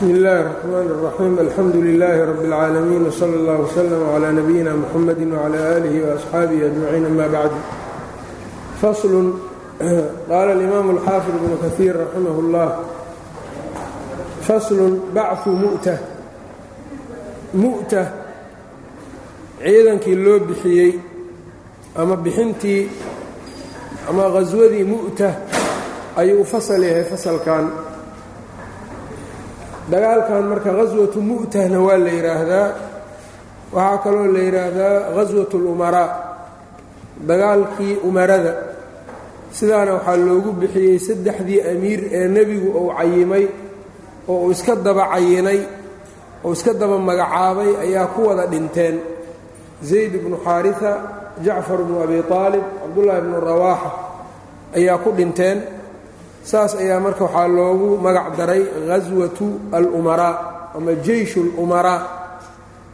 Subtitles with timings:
[0.00, 5.59] bsmi اllahi الرحmn الرaxيim alxamdu لilaahi rab اlcaalamiin wslى اllah wslm عlى nabiyina mxamadi wعlى
[5.77, 7.53] آlih وaصxaabihi أجmaciin ama bacd
[8.81, 9.19] faslu
[10.29, 12.69] qaala اlimaamu اlxaafid bnu kahiir raximah اllah
[14.47, 15.95] faslun bachu mu'ta
[17.63, 18.03] mu'ta
[19.63, 20.91] ciidankii loo bixiyey
[22.01, 22.81] ama bixintii
[24.09, 25.29] ama qhaswadii mu'ta
[26.21, 27.65] ayuu u fasal yahay fasalkan
[29.91, 32.67] dagaalkan marka qhaswatu mu'tahna waa la yidhaahdaa
[33.75, 36.09] waxaa kaloo la yidhaahdaa qhaswat اlumaraa
[37.29, 38.53] dagaalkii umarada.
[39.57, 43.45] Sidaana waxaa loogu bixiyey saddexdii amiir ee nebigu uu cayimay
[44.31, 45.59] oo uu iska daba cayinay
[46.45, 48.95] oo iska daba magacaabay ayaa ku wada dhinteen.
[49.89, 50.91] Zayd bnu xaariثa
[51.45, 53.89] jacfar bnu abi aalib cabdullaahi bnu rawaaxa
[54.77, 55.57] ayaa ku dhinteen
[56.43, 60.35] saas ayaa marka waxaa loogu magac daray ghaswatu alumaraa
[60.75, 62.01] ama jeyshu اlumaraa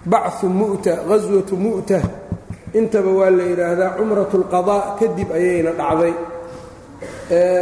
[0.05, 1.99] bachu mu'ta ghaswatu mu'ta.
[2.73, 6.13] Intaba waa la yidhaahdaa cumrat اlqadaa kadib ayayna dhacday.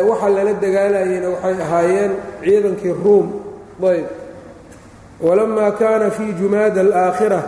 [0.10, 2.12] Waxa lala dagaalayena waxay ahaayeen
[2.44, 3.28] ciidankii ruum.
[3.92, 4.08] Ayb.
[5.22, 7.42] Walamaa kaana fii jumaada alaakhira.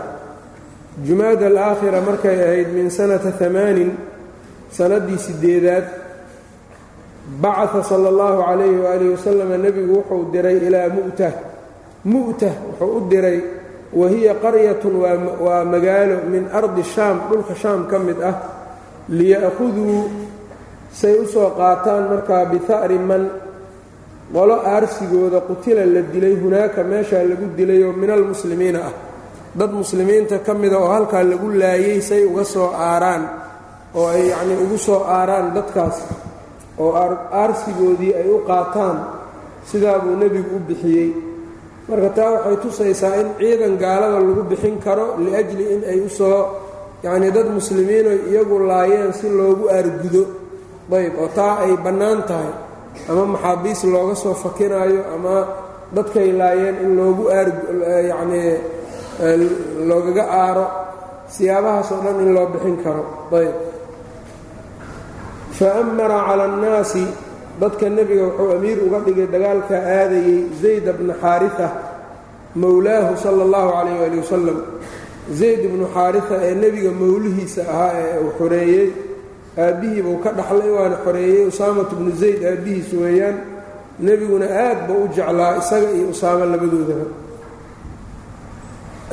[1.08, 3.92] Jumaada alaakhira markay ahayd min sanata amaanin
[4.78, 5.86] sannaddii sideedaad
[7.28, 11.30] bacaa sala allahu calayhi waaalih wasalam nebigu wuxuu diray ilaa mu'ta
[12.06, 13.39] mu'ta wuxuu u diray
[13.92, 14.95] wa hiya qaryatun
[15.44, 18.36] waa magaalo min ardi shaam dhulka shaam ka mid ah
[19.09, 20.08] liya'khuduu
[20.92, 23.30] say u soo qaataan markaa biha'ri man
[24.31, 28.94] qolo aarsigooda qutila la dilay hunaaka meeshaa lagu dilayoo min almuslimiina ah.
[29.58, 33.23] Dad muslimiinta ka mida oo halkaa lagu laayay say uga soo aaraan
[33.95, 36.27] oo ay yacnii ugu soo aaraan dadkaas
[36.83, 36.92] oo
[37.42, 38.97] aarsigoodii ay u qaataan
[39.70, 41.09] sidaa buu nebigu u bixiyey.
[41.89, 46.39] Marka taa waxay tusaysaa in ciidan gaalada lagu bixin karo liajli in ay u soo
[47.03, 50.23] yacnii dad muslimiinoy iyagu laayeen si loogu aargudo.
[50.98, 52.54] Ayb oo taa ay bannaan tahay.
[53.09, 55.36] Ama maxaabiis looga soo fakinaayo ama
[55.95, 57.48] dadkay laayeen in loogu aar
[58.11, 58.52] yacnii
[59.89, 60.65] loogaga aaro
[61.33, 63.04] siyaabahaas oo dhan in loo bixin karo.
[63.39, 63.55] Ayb
[65.58, 67.04] fa amara cala annaasi
[67.62, 71.68] dadka nebiga wuxuu amiir uga dhigay dagaalka aadayey zayd bnu xaarita
[72.62, 74.58] mowlaahu sala allahu calayh waali wasalam
[75.40, 78.88] zayd ibnu xaarita ee nebiga mawlihiisa ahaa ee uu xoreeyey
[79.66, 83.38] aabbihii buu ka dhaxlay waana xoreeyey usaamat bnu zayd aabbihiis weeyaan.
[84.08, 87.06] Nebiguna aad ba u jeclaa isaga iyo usaamo labadoodaba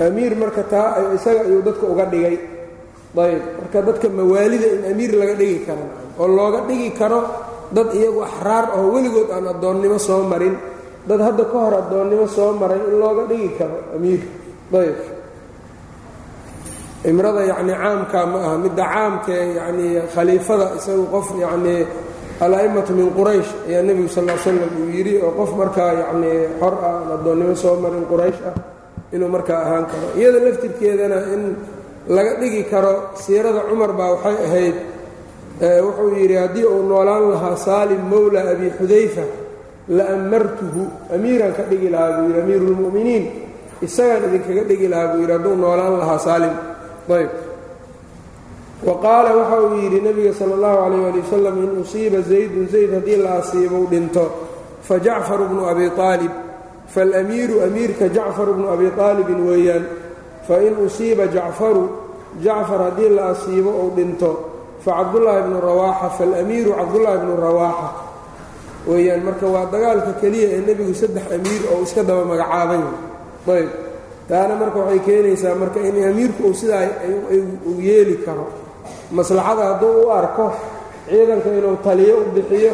[0.07, 2.37] amiir marka taa isaga ayuu dadka uga dhigay
[3.15, 5.85] ayb marka dadka mawaalida in amiir laga dhigi karo
[6.19, 7.21] oo looga dhigi karo
[7.77, 10.55] dad iyagu axraar oo weligood aan addoonnimo soo marin.
[11.09, 14.23] Dad hadda ka hor addoonnimo soo maray in looga dhigi karo amiir.
[14.75, 14.97] Ayb.
[17.05, 21.81] Imrada yacnii caamkaa ma aha midda caamkae yacnii khaliifada isagu qof yacnii
[22.45, 26.75] al-a'immatu min quraysh ayaa nebigu sal l slam uu yidhi oo qof markaa yacnii xor
[26.81, 28.55] ah aan addoonnimo soo marin quraysh ah
[29.15, 30.07] inuu markaa ahaan karo.
[30.19, 31.43] Iyada laftirkeedana in
[32.09, 34.77] laga dhigi karo siirada cumar baa waxay ahayd
[35.87, 39.25] wuxuu yidhi haddii uu noolaan lahaa saalim mowla abi xudayfa
[39.89, 40.83] la amartuhu
[41.15, 43.25] amiiraan ka dhigi lahaa buu yidhi amiiru lmu'miniin
[43.87, 46.55] isagaan idinkaga dhigi lahaa buu yidhi hadduu noolaan lahaa saalim.
[47.09, 47.31] Ayb.
[48.87, 52.91] Wa qaala waxa uu yidhi nebiga sala allahu calayh ali wasalam in usiiba zaydun zayd
[52.97, 54.25] haddii la asiibou dhinto
[54.87, 56.33] fa jacfaru bnu abi aalib
[56.95, 59.85] faاlamiiru amiirka jacfar bnu abi aalibin weeyaan
[60.49, 61.85] fain usiiba jacfaru
[62.45, 64.31] jacfar haddii la asiibo ou dhinto
[64.85, 67.89] facabdullaahi bnu rawaaxa faاlamiiru cabdullaahi bnu rawaaxa.
[68.89, 72.83] Weeyaan marka waa dagaalka keliya ee nebigu saddex amiir oo iska daba magacaabay.
[73.57, 73.69] Ayb.
[74.29, 76.85] Taana marka waxay keenaysaa marka in amiirku uu sidaa
[77.69, 78.45] uu yeeli karo.
[79.17, 80.47] Maslaxada hadduu u arko
[81.09, 82.73] ciidanka inuu taliyo u bixiyo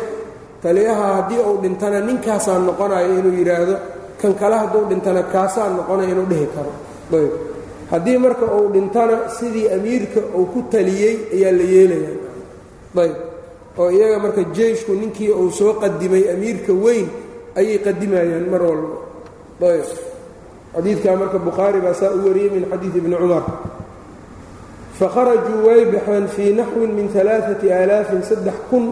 [0.63, 3.77] taliyaha haddii uu dhintana ninkaasaa noqonayo inuu yidhaahdo
[4.21, 6.73] kan kale hadduu dhintana kaasaa noqonayo inuu dhihi karo.
[7.15, 7.33] Ayb
[7.91, 12.17] haddii marka uu dhintana sidii amiirka uu ku taliyey ayaa la yeelayaa.
[13.03, 13.17] Ayb
[13.79, 17.07] oo iyaga marka jeyshku ninkii uu soo qadimay amiirka weyn
[17.59, 18.97] ayay qadimayaan mar walba.
[19.63, 19.87] Ayb
[20.75, 23.45] xadiidkaa marka bukhaari baa saa u wariyey min xadiid ibni cumar.
[24.99, 28.87] Fakharajuu way baxeen fii naxwin min alaaati aalaafin saddex kun.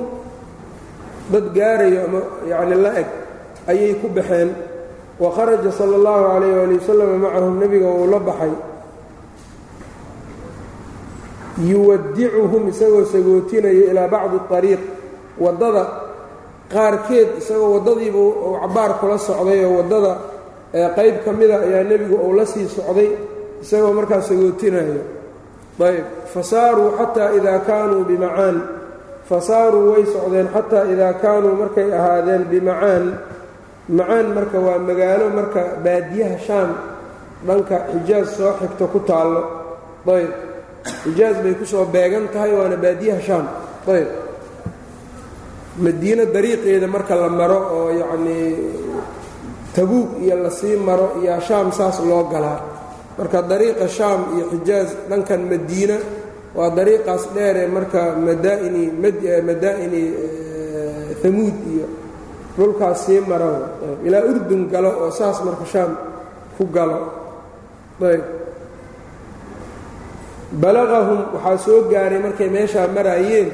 [1.32, 3.06] Dad gaarayo ama yacni la eg
[3.70, 4.50] ayay ku baxeen.
[5.20, 8.52] Wa kharaja sala allahu calayh waali wasalam macahum nebiga uu la baxay
[11.70, 14.80] yuwadicuhum isagoo sagootinayo ilaa bacdi ariiq
[15.44, 15.84] waddada
[16.72, 20.12] qaarkeed isagoo waddadiiba uu cabbaar kula socday oo waddada
[20.96, 23.10] qayb ka mida ayaa nebigu uu la sii socday
[23.62, 25.00] isagoo markaa sagootinayo
[25.88, 26.04] ayb.
[26.34, 28.56] Fasaaruu xataa idaa kaanuu bimacaan.
[29.28, 33.04] Fasaaruu way socdeen xataa idaa kaanuu markay ahaadeen bimacaan.
[33.96, 36.70] Macaan marka waa magaalo marka baadiyaha shaam
[37.46, 39.42] dhanka xijaas soo xigto ku taallo.
[40.14, 40.30] Ayb
[41.04, 43.46] xijaas bay ku soo beegan tahay waana baadiyaha shaam.
[43.88, 44.08] Ayb
[45.78, 48.46] madiino dariiqeeda marka la maro oo yacnii
[49.74, 52.60] tabuug iyo la sii maro iyo shaam saas loo galaa.
[53.18, 55.96] Marka dariiqa shaam iyo xijaas dhankan madiina
[56.56, 58.84] waa dariiqaas dheeree marka madaa'ini
[59.48, 60.02] madaa'ini
[61.22, 61.86] hamuud iyo
[62.56, 63.50] dhulkaas sii maro
[64.06, 65.90] ilaa urdun galo oo saas marka shaam
[66.58, 66.98] ku galo.
[68.02, 68.24] Ayb
[70.52, 73.48] balaqahum waxaa soo gaaray markay meeshaa maraayeen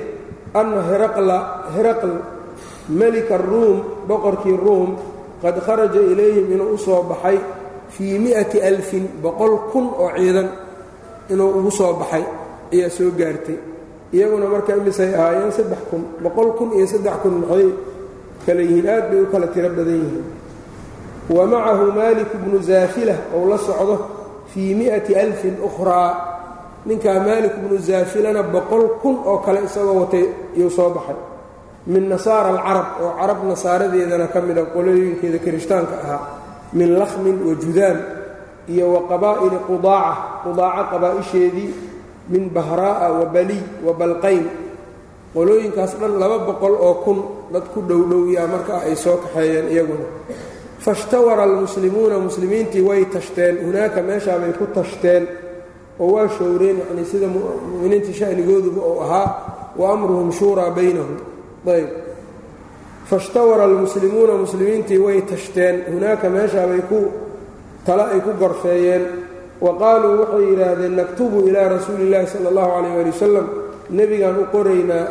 [0.55, 1.39] anna hiraqla
[1.75, 2.13] hiraql
[2.89, 4.91] melika ruum boqorkii ruum
[5.43, 7.39] qad kharaja ilayhim inuu u soo baxay
[7.95, 10.49] fii mi'ati alfin boqol kun oo ciidan
[11.33, 12.25] inuu ugu soo baxay
[12.73, 13.59] ayaa soo gaartay.
[14.15, 17.67] Iyaguna marka imisay ahaayeen saddex kun boqol kun iyo saddex kun maxay
[18.47, 20.27] kala yihiin aad bay u kala tiro badan yihiin.
[21.35, 23.97] Wa macahu maalik bnu zaafilah ou la socdo
[24.55, 26.34] fii mi'ati alfin ukhraa
[26.87, 30.25] ninkaa maalik bnu zaafilana boqol kun oo kale isagoo watay
[30.57, 31.17] iyuu soo baxay.
[31.87, 36.23] Min nasaara alcarab oo carab nasaaradeedana ka mida qolooyinkeeda kirishtaanka ahaa.
[36.73, 37.99] Min lakhmin wa judaam
[38.69, 40.15] iyo wa qabaa'ili qudaaca
[40.45, 41.71] qudaaca qabaa'isheedii.
[42.33, 44.45] Min bahraa'a wa baliy wa balqayn.
[45.35, 47.19] Qolooyinkaas dhan laba boqol oo kun
[47.53, 50.07] dad ku dhowdhowyaa markaa ay soo kaxeeyeen iyaguna.
[50.85, 53.55] Fashtawara almuslimuuna muslimiintii way tashteen.
[53.67, 55.23] Hunaaka meeshaabay ku tashteen
[56.01, 59.29] oo waa showreen yacnii sida mu'miniinta sha'nigooduba uu ahaa
[59.79, 61.17] wa amruhum shuuraa baynahum.
[61.67, 61.89] Ayb.
[63.11, 65.77] Fashtawara almuslimuuna muslimiintii way tashteen.
[65.93, 66.99] Hunaaka meeshaabay ku
[67.87, 69.05] tale ay ku gorfeeyeen.
[69.61, 73.47] Wa qaaluu waxay yidhaahdeen naktubu ilaa rasuuli illaahi sala allahu calayh ali wasalam
[73.91, 75.05] nebigaan u qoraynaa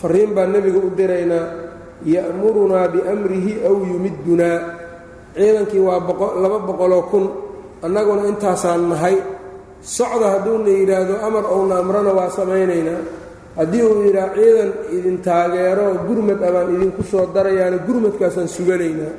[0.00, 1.46] fariin baan nebiga u diraynaa
[2.14, 4.58] ya'murunaa biamrihi aw yumiddunaa.
[5.36, 6.00] Ciidankii waa
[6.42, 7.24] laba boqoloo kun
[7.82, 9.16] annaguna intaasaan nahay
[9.96, 13.02] socda hadduuna yidhaahdo amar ouna amrana waa samaynaynaa.
[13.58, 19.12] Haddii uu yidhaah ciidan idin taageero gurmad abaan idinku soo darayaana gurmadkaasaan suganaynaa.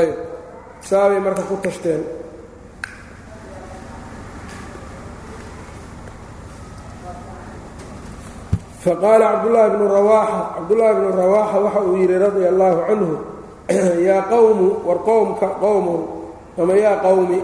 [0.00, 0.12] Ayb
[0.88, 2.02] saabay marka ku tashteen.
[8.84, 13.12] Faqaala cabdullaahi bnu rawaaxa cabdullaahi bnu rawaaxa waxa uu yidhi radia allaahu canhu
[14.04, 16.00] yaa qowmu war qowmka qowmow
[16.60, 17.38] ama yaa qowmi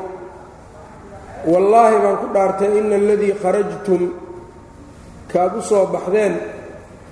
[1.47, 4.03] wallaahi baan ku dhaartay ina aladii kharajtum
[5.33, 6.35] kaad u soo baxdeen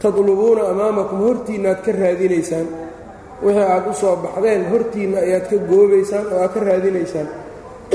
[0.02, 2.66] tadlubuuna amaamakum hortiinna aad ka raadinaysaan.
[3.42, 7.28] Wixii aad u soo baxdeen hortiinna ayaad ka goobaysaan oo aad ka raadinaysaan.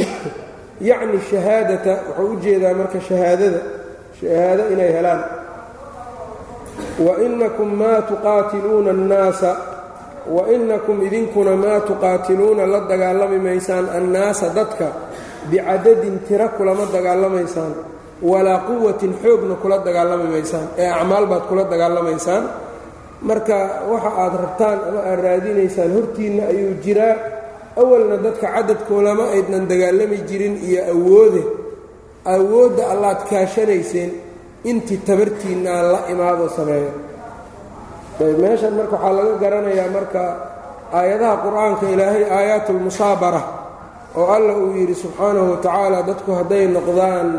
[0.89, 3.59] Yacni shahaadata wuxuu u jeedaa marka shahaadada
[4.19, 5.23] shahaado inay helaan.
[7.05, 9.51] Wa inakum maa tuqaatiluuna annaasa
[10.27, 14.87] wa inakum idinkuna maa tuqaatiluuna la dagaalami maysaan annaasa dadka
[15.51, 17.73] bicadadin tira kulama dagaalamaysaan
[18.31, 22.43] walaa quwatin xoogna kula dagaalami maysaan ee acmaal baad kula dagaalamaysaan
[23.29, 23.57] marka
[23.91, 27.15] waxa aad rabtaan ama aad raadinaysaan hortiinna ayuu jiraa.
[27.81, 31.41] Awalna dadka cadadkoolama aydnan dagaalami jirin iyo awoode
[32.35, 34.11] awoodda allaad kaashanayseen
[34.69, 36.91] intii tabartiinnaa la imaadoo sameeyo.
[38.41, 40.21] Meeshan marka waxaa laga garanayaa marka
[40.99, 43.41] aayadaha qur'aanka ilaahay aayaatulmusaabara
[44.15, 47.29] oo alla uu yidhi subxaanahu watacaala dadku hadday noqdaan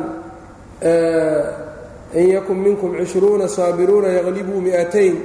[2.14, 5.16] in yakun minkum cishruuna saabiruuna yaqlibuu mi'atayn.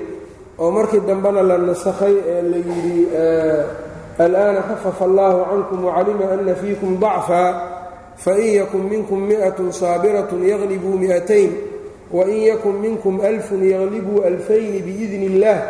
[0.60, 3.08] Oo markii dambena la nasakhay ee la yidhi
[4.20, 7.44] al'aana khafafa allaahu cankum wacalima ana fiikum dacfa
[8.24, 11.52] fain yakun minkum mi'atun saabiratun yaqlibuu mi'atayn
[12.12, 15.62] wain yakun minkum alfun yaqlibuu alfayni biidni illaah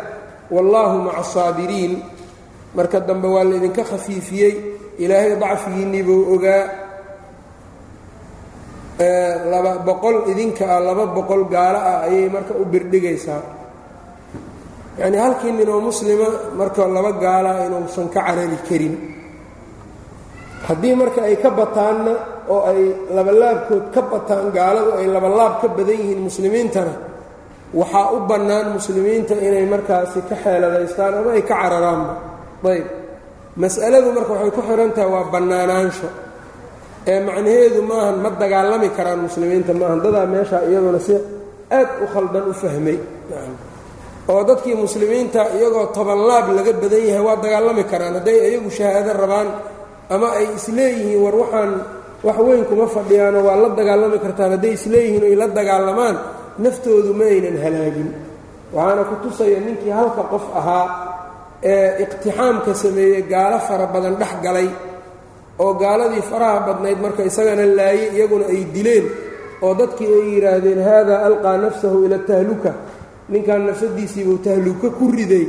[0.50, 2.02] wallaahu maca asaabiriin
[2.74, 4.54] marka dambe waa laydinka khafiifiyey
[4.98, 6.62] ilaahay dacfigiinnii buu ogaa
[9.52, 13.42] laba boqol idinka ah laba boqol gaalo ah ayay marka u birdhigaysaa.
[15.00, 16.28] Yacnii halkii ninoo muslima
[16.58, 18.94] marka laba gaalaa inuusan ka carari karin.
[20.66, 22.12] Haddii marka ay ka bataanna
[22.52, 22.80] oo ay
[23.16, 26.94] labalaabkood ka bataan gaaladu ay labalaab ka badan yihiin muslimiintana
[27.80, 32.14] waxaa u bannaan muslimiinta inay markaasi ka xeeladaystaan ama ay ka cararaanba.
[32.68, 32.86] Ayb
[33.62, 36.08] mas'aladu marka waxay ku xihan tahay waa bannaanaansho
[37.10, 41.14] ee macnaheedu maahan ma dagaalami karaan muslimiinta maahan dadaa meeshaa iyaduna si
[41.78, 42.98] aad u khaldan u fahmay.
[44.30, 48.14] Oo dadkii muslimiinta iyagoo toban laab laga badan yahay waa dagaalami karaan.
[48.18, 49.48] Hadday iyagu shahaado rabaan
[50.14, 51.70] ama ay isleeyihiin war waxaan
[52.26, 54.50] wax weyn kuma fadhiyaanoo waa la dagaalami kartaan.
[54.56, 56.16] Hadday isleeyihiin oy la dagaalamaan
[56.64, 58.08] naftoodu ma aynan halaagin.
[58.76, 60.86] Waxaana ku tusaya ninkii halka qof ahaa
[61.62, 64.68] ee iqtixaamka sameeyey gaalo fara badan dhex galay
[65.64, 69.06] oo gaaladii faraha badnayd marka isagana laayey iyaguna ay dileen
[69.64, 72.72] oo dadkii ay yidhaahdeen haadaa alqaa nafsahu ila tahluka.
[73.32, 75.46] Ninkan nafsadiisiibuu tahluka ku riday.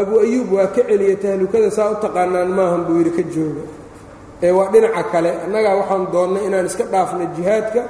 [0.00, 3.62] Abu ayuub waa ka celiya tahlukada saa u taqaanaan maahan buu yidhi ka jooga.
[4.44, 5.30] Ee waa dhinaca kale.
[5.46, 7.80] Annagaa waxaan doonnay inaan iska dhaafno jihaadka.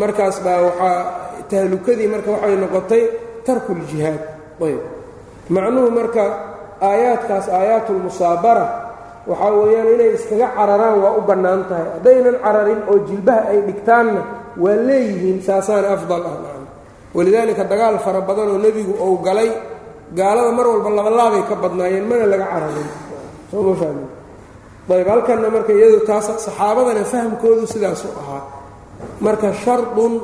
[0.00, 0.98] Markaas baa waxaa
[1.50, 3.02] tahlukadii marka waxay noqotay
[3.46, 4.20] tarkuljihaad
[4.66, 4.80] ayb.
[5.54, 6.22] Macnuhu marka
[6.88, 8.66] aayaadkaas aayaatulmusaabara
[9.30, 11.86] waxaa weeyaan inay iskaga cararaan waa u bannaan tahay.
[11.96, 14.20] Haddaynan cararin oo jilbaha ay dhigtaanna
[14.62, 16.68] waa leeyihiin saasaana afdal ah macna
[17.16, 19.50] walidaalika dagaal fara badan oo nebigu ou galay
[20.18, 22.90] gaalada mar walba labalaabay ka badnaayeen mana laga cararin.
[23.50, 24.08] Soo ma fahmin?
[24.94, 28.42] Ayb halkanna marka iyadu taas saxaabadana fahamkoodu sidaasuu ahaa.
[29.24, 30.14] Marka shardun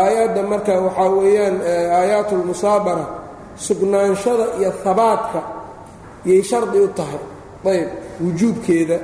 [0.00, 1.56] aayadda marka waxaa weeyaan
[1.98, 3.04] aayaatulmusaabara
[3.56, 5.40] sugnaanshada iyo habaadka
[6.24, 7.20] yay shardi u tahay.
[7.72, 7.88] Ayb
[8.22, 8.98] wujuubkeeda.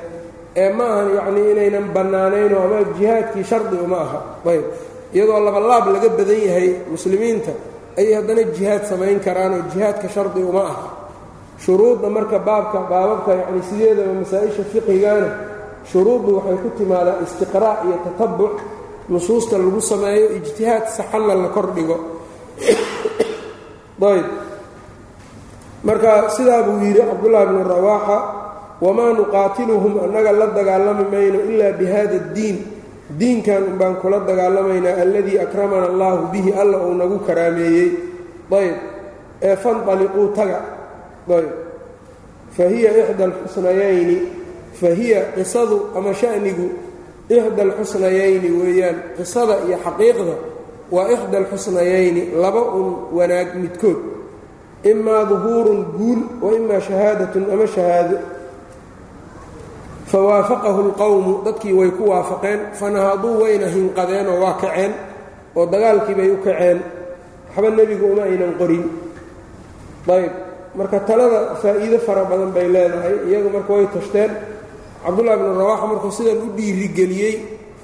[0.56, 4.18] Ee ma ahan yacnii inaynan bannaanaynoo ama jihaadkii shardi uma aha.
[4.50, 4.64] Ayb
[5.14, 7.52] iyadoo labalaab laga badan yahay muslimiinta
[7.99, 10.87] ayay haddana jihaad samayn karaan oo jihaadka shardi uma aha.
[11.64, 15.28] Shuruudda marka baabka baababka yacni sideedaba masaa-isha fiqigana
[15.90, 18.54] shuruuddu waxay ku timaadaa istiqraac iyo tatabuc.
[19.09, 21.97] Nusuusta lagu sameeyo ijtihaad saxanna la kordhigo
[24.11, 24.26] ayb.
[25.82, 28.18] Marka sidaa buu yidhi cabdullaahi bnu rawaaxa
[28.80, 32.56] wamaa nuqaatiluhum annaga la dagaalami mayno ilaa bi hada addiin
[33.18, 37.90] diinkan unbaan kula dagaalamaynaa alladii akramana allaahu bihi alla uu nagu karaameeyey.
[38.59, 38.76] Ayb.
[39.42, 40.61] Ee fanaliquu taga.
[41.38, 41.50] Ayb.
[42.56, 44.18] Fa hiya ixda alxusnayayni.
[44.80, 46.68] Fa hiya qisadu ama shanigu
[47.28, 50.35] ixda alxusnayayni weeyaan qisada iyo xaqiiqda
[50.94, 53.99] waa ixda alxusnayayni laba un wanaag midkood.
[54.90, 58.16] Imaa duhuurun guul wa imaa shahaadatun ama shahaado.
[60.11, 62.61] Fawaafaqahu lqowmu dadkii way ku waafaqeen.
[62.80, 64.92] Fanahaduu wayna hinqadeen oo waa kaceen
[65.56, 66.78] oo dagaalkii bay u kaceen.
[67.54, 68.84] Waxba nebigu uma aynan qorin.
[70.08, 70.32] Ayb
[70.76, 74.30] marka talada faa'iido fara badan bay leedahay iyagu marka way tashteen.
[75.04, 77.34] Cabdullahi bnu rawaaxa markuu sidan u dhiirigeliyey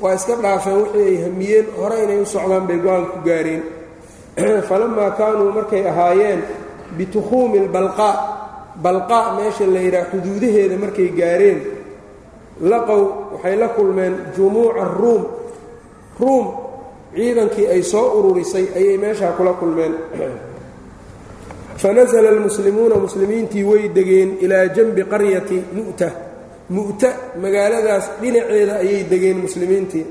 [0.01, 3.63] waa iska dhaafeen wixii ay hamiyeen hore inay u socdaan bay go'aan ku gaareen.
[4.69, 6.43] Falamaa kaanuu markay ahaayeen
[6.97, 8.15] bitukhuumi lbalqaa
[8.83, 11.61] balqaa meesha la yidhaha xuduudaheeda markay gaareen
[12.61, 13.03] laqow
[13.33, 15.25] waxay la kulmeen jumuuca ruum.
[16.21, 16.47] Ruum
[17.15, 19.95] ciidankii ay soo ururisay ayay meeshaa kula kulmeen.
[21.83, 26.28] Fanasla almuslimuuna muslimiintii way degeen ilaa janbi qaryati mu'ta
[26.71, 27.11] mu'ta
[27.43, 30.07] magaaladaas dhinaceeda ayay degeen muslimiintii.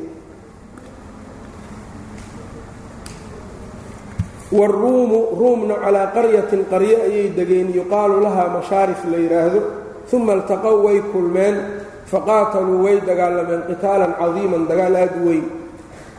[4.52, 9.62] Waruumu ruumna calaa qaryatin qaryo ayay degeen yuqaalu lahaa mashaarif la yidhaahdo
[10.14, 11.56] uma iltaqow way kulmeen
[12.12, 15.46] faqaataluu way dagaalameen qitaalan cadiiman dagaal aad u weyn.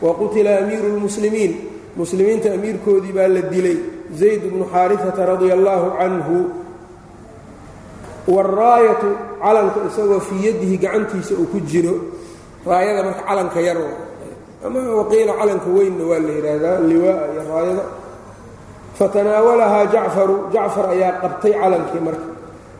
[0.01, 1.53] Wa qutila amiiru lmuslimiin
[1.97, 3.77] muslimiinta amiirkoodii baa la dilay.
[4.13, 6.37] Zayd bnu xaarifata radia allaahu canhu
[8.35, 9.09] waraayatu
[9.43, 11.93] calanka isagoo fii yadihi gacantiisa uu ku jiro
[12.69, 13.77] raayada marka calanka yar
[14.65, 17.83] ama waqiila calanka weynna waa la yidhaahdaa liwaaa iyo raayada
[18.99, 22.27] fatanaawalahaa jacfaru jacfar ayaa qabtay calankii marka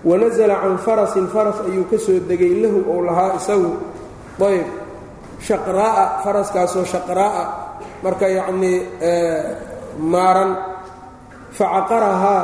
[0.10, 3.72] wanasala can farasin faras ayuu ka soo degay lahu ou lahaa isagu
[4.50, 4.68] ayb
[5.48, 7.44] shaqraa'a faraskaasoo shaqraa'a
[8.04, 8.78] marka yacnii
[10.14, 10.52] maaran
[11.58, 12.44] facaqarahaa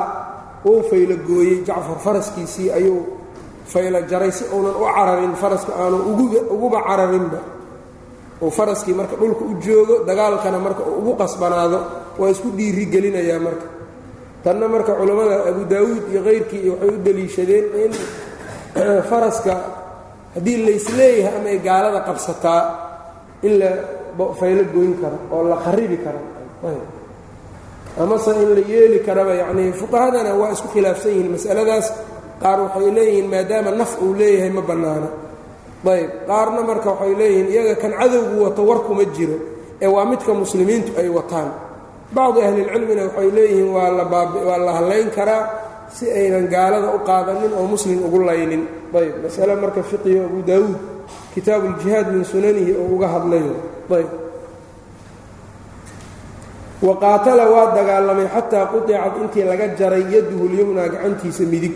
[0.65, 3.05] uu faylo gooyey jacfar faraskiisii ayuu
[3.65, 5.97] faylo jaray si uunan u cararin faraska aanu
[6.49, 7.39] uguba cararinba.
[8.41, 11.79] Uu faraskii marka dhulka u joogo dagaalkana marka uu ugu qasbanaado
[12.17, 13.67] waa isku dhiiri gelinayaa marka.
[14.43, 17.93] Tanna marka culammada abu daawuud iyo kayrkii waxay u deliishadeen in
[19.09, 19.53] faraska
[20.35, 22.61] haddii laysleeyahay ama ay gaalada qabsataa
[23.43, 23.69] in la
[24.39, 26.19] faylo goyn karo oo la kharibi karo
[28.01, 31.87] amase in la yeeli karaba yacnii fuqahadana waa isku khilaafsan yihiin masaladaas.
[32.41, 35.09] Qaar waxay leeyihiin maadaama naf uu leeyahay ma bannaano.
[35.93, 39.37] Ayb qaarna marka waxay leeyihiin iyaga kan cadowgu wato war kuma jiro
[39.83, 41.49] ee waa midka muslimiintu ay wataan.
[42.15, 45.43] Bacdu ahlilcilmina waxay leeyihiin waa la hallayn karaa
[45.95, 48.63] si aynan gaalada u qaadanin oo muslim ugu laynin.
[48.99, 50.75] Ayb masale marka fiqiyo abu daawuud
[51.33, 53.53] kitaabu uljihaad min sunanihi oo uga hadlayo.
[53.97, 54.09] Ayb
[56.81, 61.75] wa qaatala waa dagaalamay xataa quطicat intii laga jaray yaduhu lyumnaa gacantiisa midig.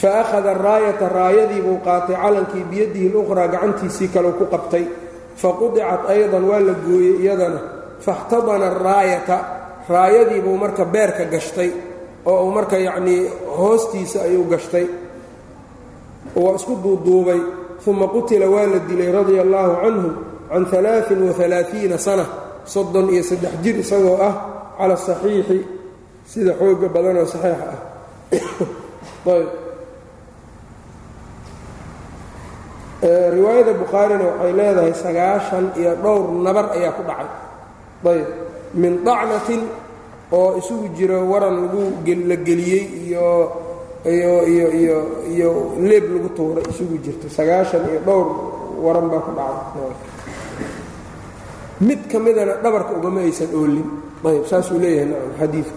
[0.00, 4.84] Fa akhada raayata raayadii buu qaatay calankii biyadihi luqraa gacantiisii kaleu ku qabtay.
[5.36, 7.60] Faqudicat aydan waa la gooyey iyadana.
[8.04, 9.36] Faxtadana araayata
[9.88, 11.70] raayadii buu marka beerka gashtay
[12.26, 14.86] oo uu marka yacnii hoostiisa ayuu gashtay.
[16.34, 17.40] Waa isku duuduubay
[17.86, 20.10] uma qutila waa la dilay radia allaahu canhu
[20.50, 22.24] can alaain waalaaiina sana
[22.64, 24.34] soddon iyo saddex jir isagoo ah
[24.78, 25.58] cala asaxiixi
[26.26, 27.80] sida xooga badanoo saxiixa ah.
[29.24, 29.48] Ayb.
[33.04, 37.28] Riwaayada bukhaarina waxay leedahay sagaashan iyo dhowr nabar ayaa ku dhacay.
[38.04, 38.28] Ayb.
[38.74, 39.62] Min dacnatin
[40.32, 43.28] oo isugu jiro waran lagu la geliyey iyo
[44.04, 47.28] iyo iyo iyo iyo leeb lagu tuuray isugu jirto.
[47.28, 48.28] Sagaashan iyo dhowr
[48.80, 50.13] waran baa ku dhacay
[51.80, 53.86] mid ka midana dhabarka ugama aysan oolin.
[54.24, 55.76] Ayb saasuu leeyahay nacam xadiidku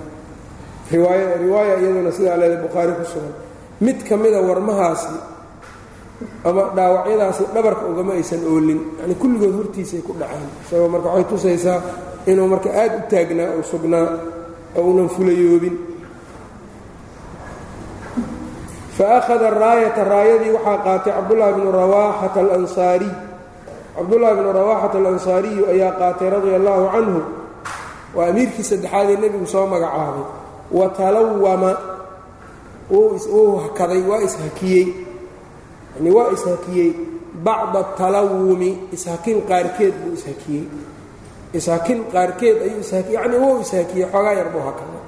[0.92, 3.34] riwaaya iyaduna sidaa leedahay bukhaari ku sugan.
[3.82, 5.16] Mid ka mida warmahaasi
[6.48, 11.80] ama dhaawacyadaasi dhabarka ugama aysan oolin yani kulligood hortiisay ku dhaceen isagoo marka waxay tusaysaa
[12.30, 14.08] inuu marka aad u taagnaa oo sugnaa
[14.78, 15.76] oo unan fulayoobin.
[18.98, 23.12] Fa akhada raayata raayadii waxaa qaatay cabdullaahi bnu rawaaxata alansaariy
[23.98, 27.22] cabdullaahi bnu rawaaxata alansaariyu ayaa qaatay radia allaahu canhu.
[28.16, 30.26] Waa amiirkii saddexaad ee nebigu soo magacaabay.
[30.78, 31.72] Wa talawama
[32.92, 34.86] wuu hakaday waa ishakiyey
[35.96, 36.90] yani waa ishakiyey
[37.46, 40.64] bacda talawumi ishakin qaarkeed buu ishakiyey
[41.58, 45.02] ishakin qaarkeed ayuu ishaki yacni wuu ishakiyey xoogaa yar buu hakaday.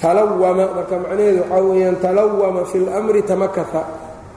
[0.00, 3.80] Talawama marka macnaheedu waxaa weeyaan talawama fi اlmri tamakata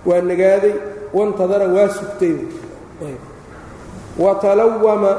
[0.07, 0.73] waa nagaaday.
[1.13, 2.35] Wantadara waa sugtay
[4.19, 5.11] wa talawama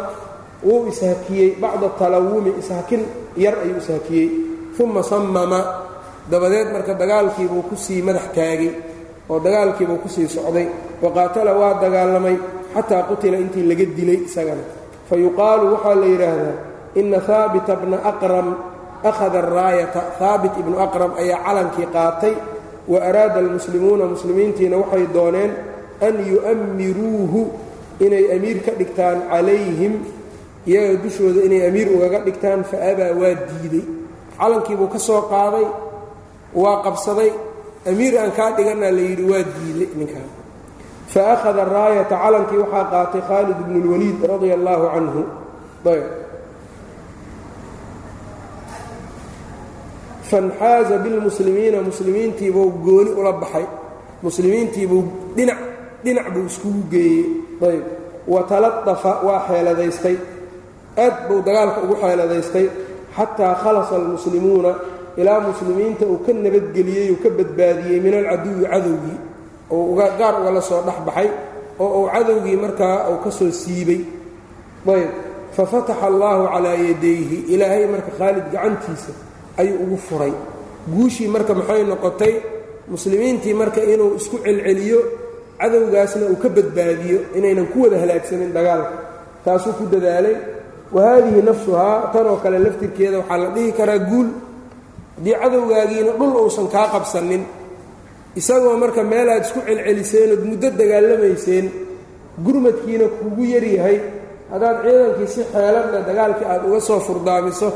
[0.67, 3.03] wuu ishakiyey bacda talawumi ishakin
[3.37, 4.29] yar ayuu ishakiyey
[4.81, 5.61] uma samama
[6.31, 8.71] dabadeed marka dagaalkiibuu ku sii madax taagay
[9.31, 10.67] oo dagaalkiibuu ku sii socday
[11.03, 12.37] waqaatala waa dagaalamay
[12.75, 14.65] xataa qutila intii laga dilay isagana
[15.09, 16.55] fa yuqaalu waxaa la yidhaahdaa
[17.01, 18.49] ina haabita bna aqram
[19.11, 22.35] akhada araayata haabit ibnu aqram ayaa calankii qaatay
[22.91, 25.53] wa araada almuslimuuna muslimiintiina waxay dooneen
[26.07, 27.41] an yu'ammiruuhu
[28.05, 29.95] inay amiir ka dhigtaan calayhim
[30.67, 33.85] iyaga dushooda inay amiir ugaga dhigtaan fa abaa waa diiday.
[34.41, 35.67] Calankiibuu ka soo qaaday
[36.55, 37.31] waa qabsaday.
[37.91, 40.29] Amiir aan kaa dhiganaa la yidhi waa diiday ninkaan.
[41.13, 45.23] Fa akhada raayata calankii waxaa qaatay khaalid bnu اlwaliid radia allaahu canhu
[50.31, 53.67] fanxaaza bilmuslimiina muslimiintiibuu gooni ula baxay.
[54.23, 55.05] Muslimiintiibuu
[55.37, 55.59] dhinac
[56.05, 57.25] dhinac buu iskugu geeyey
[57.69, 57.85] ayb.
[58.33, 60.17] Wa taladafa waa xeeladaystay.
[61.05, 62.67] Aad buu dagaalka ugu xeeladaystay.
[63.17, 64.73] Xataa khalasa almuslimuuna
[65.21, 69.19] ilaa muslimiinta uu ka nabadgeliyey uu ka badbaadiyey min alcaduwi cadowgii.
[69.71, 71.29] Oo gaar ugala soo dhex baxay
[71.79, 74.01] oo uu cadowgii markaa uu ka soo siibay.
[74.95, 75.11] Ayb.
[75.57, 77.39] Fafataxa allaahu calaa yadayhi.
[77.55, 79.13] Ilaahay marka khaalid gacantiisa
[79.61, 80.33] ayuu ugu furay.
[80.95, 82.35] Guushii marka maxay noqotay?
[82.93, 84.99] Muslimiintii marka inuu isku celceliyo
[85.61, 88.93] cadowgaasna uu ka badbaadiyo inaynan ku wada halaagsanin dagaalka
[89.45, 90.37] taasuu ku dadaalay.
[90.95, 94.29] Wa haadihi nafsuhaa tanoo kale laftirkeeda waxaa la dhihi karaa guul.
[95.17, 97.43] Haddii cadowgaagiina dhul uusan kaa qabsanin
[98.41, 101.67] isagoo marka meel aad isku celceliseen ood muddo dagaalamayseen
[102.45, 103.97] gurmadkiina kugu yaryahay
[104.53, 107.69] haddaad ciidankii si xeeladna dagaalkii aad uga soo furdaamiso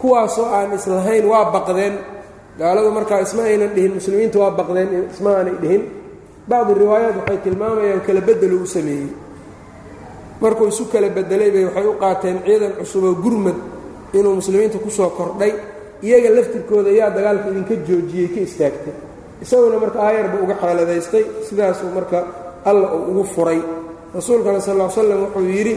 [0.00, 1.94] kuwaasoo aan islahayn waa baqdeen.
[2.58, 5.82] Gaaladu markaa isma aynan dhihin muslimiinta waa baqdeen isma aanay dhihin
[6.50, 9.08] bacdi riwaayaat waxay tilmaamayaan kala bedelu u sameeyey.
[10.42, 13.58] Markuu isu kala bedelay bay waxay u qaateen ciidan cusuboo gurmad
[14.18, 15.52] inuu muslimiinta ku soo kordhay
[16.06, 18.94] iyaga laftirkooda yaa dagaalka idinka joojiyey ka istaagtay.
[19.44, 22.18] Isaguna marka aayarba uga xeeladaystay sidaasuu marka
[22.64, 23.60] alla uu ugu furay.
[24.14, 25.74] Rasuulkana sal l slam wuxuu yidhi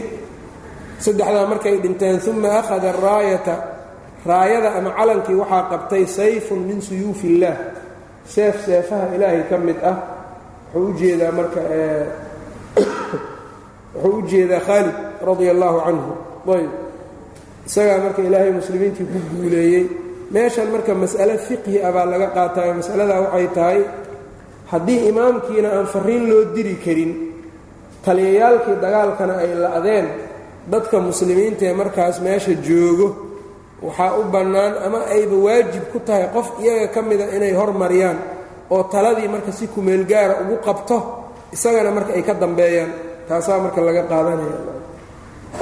[1.04, 3.54] saddexdaa markay dhinteen uma akhada raayata.
[4.26, 7.56] Raayada ama calankii waxaa qabtay sayfun min suyuufi illaah.
[8.24, 9.96] Seef seefaha ilaahay ka mid ah
[10.74, 11.60] wuxuu u jeedaa marka
[13.94, 14.94] wuxuu u jeedaa khaalid
[15.26, 16.12] radia allaahu canhu
[16.56, 16.70] ayb.
[17.68, 19.84] Isagaa marka ilaahay muslimiintii ku guuleeyey.
[20.34, 23.80] Meeshan marka mas'ale fiqhi ah baa laga qaatayo masaladaa waxay tahay
[24.72, 27.12] haddii imaamkiina aan farriin loo diri karin
[28.04, 30.06] taliyayaalkii dagaalkana ay la'deen
[30.72, 33.08] dadka muslimiinta ee markaas meesha joogo
[33.86, 38.18] waxaa u bannaan ama ayba waajib ku tahay qof iyaga ka mida inay hormariyaan
[38.74, 40.96] oo taladii marka si kumeelgaara ugu qabto
[41.54, 42.90] isagana marka ay ka dambeeyaan
[43.28, 44.58] taasaa marka laga qaadanaya.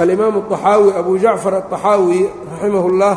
[0.01, 2.19] Alimaamu axaawi abu jacfar aaxaawi
[2.51, 3.13] raximahullah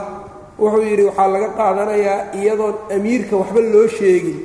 [0.62, 4.38] wuxuu yidhi waxaa laga qaadanayaa iyadoon amiirka waxba loo sheegin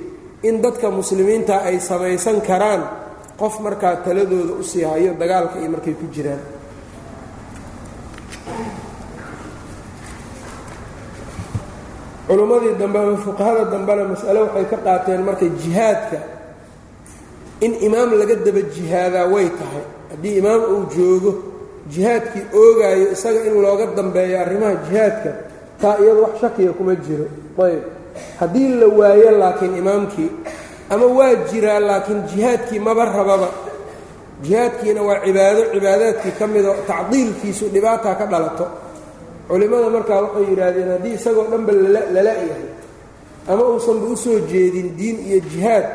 [0.47, 2.81] in dadka muslimiinta ay samaysan karaan
[3.41, 6.39] qof markaa taladooda u sii hayo dagaalka iyo markay ku jiraan
[12.31, 16.17] culummadii dambe ama fuqahada dambena mas'ale waxay ka qaateen marka jihaadka
[17.65, 19.83] in imaam laga daba jihaadaa way tahay.
[20.11, 21.31] Haddii imaam uu joogo
[21.93, 25.29] jihaadkii oogaayo isaga in looga dambeeyo arrimaha jihaadka
[25.81, 27.25] taa iyadu wax shakiya kuma jiro.
[27.65, 27.83] Ayb.
[28.39, 30.31] Haddii la waayo laakiin imaamkii
[30.89, 33.49] ama waa jiraa laakiin jihaadkii maba rababa
[34.43, 38.65] jihaadkiina waa cibaado cibaadaadkii ka mido tacdiilkiisu dhibaataa ka dhalato
[39.51, 41.71] culimmada markaa waxay yidhaahdeen haddii isagoo dhanba
[42.15, 42.63] lala-yahay
[43.51, 45.85] ama uusanba u soo jeedin diin iyo jihaad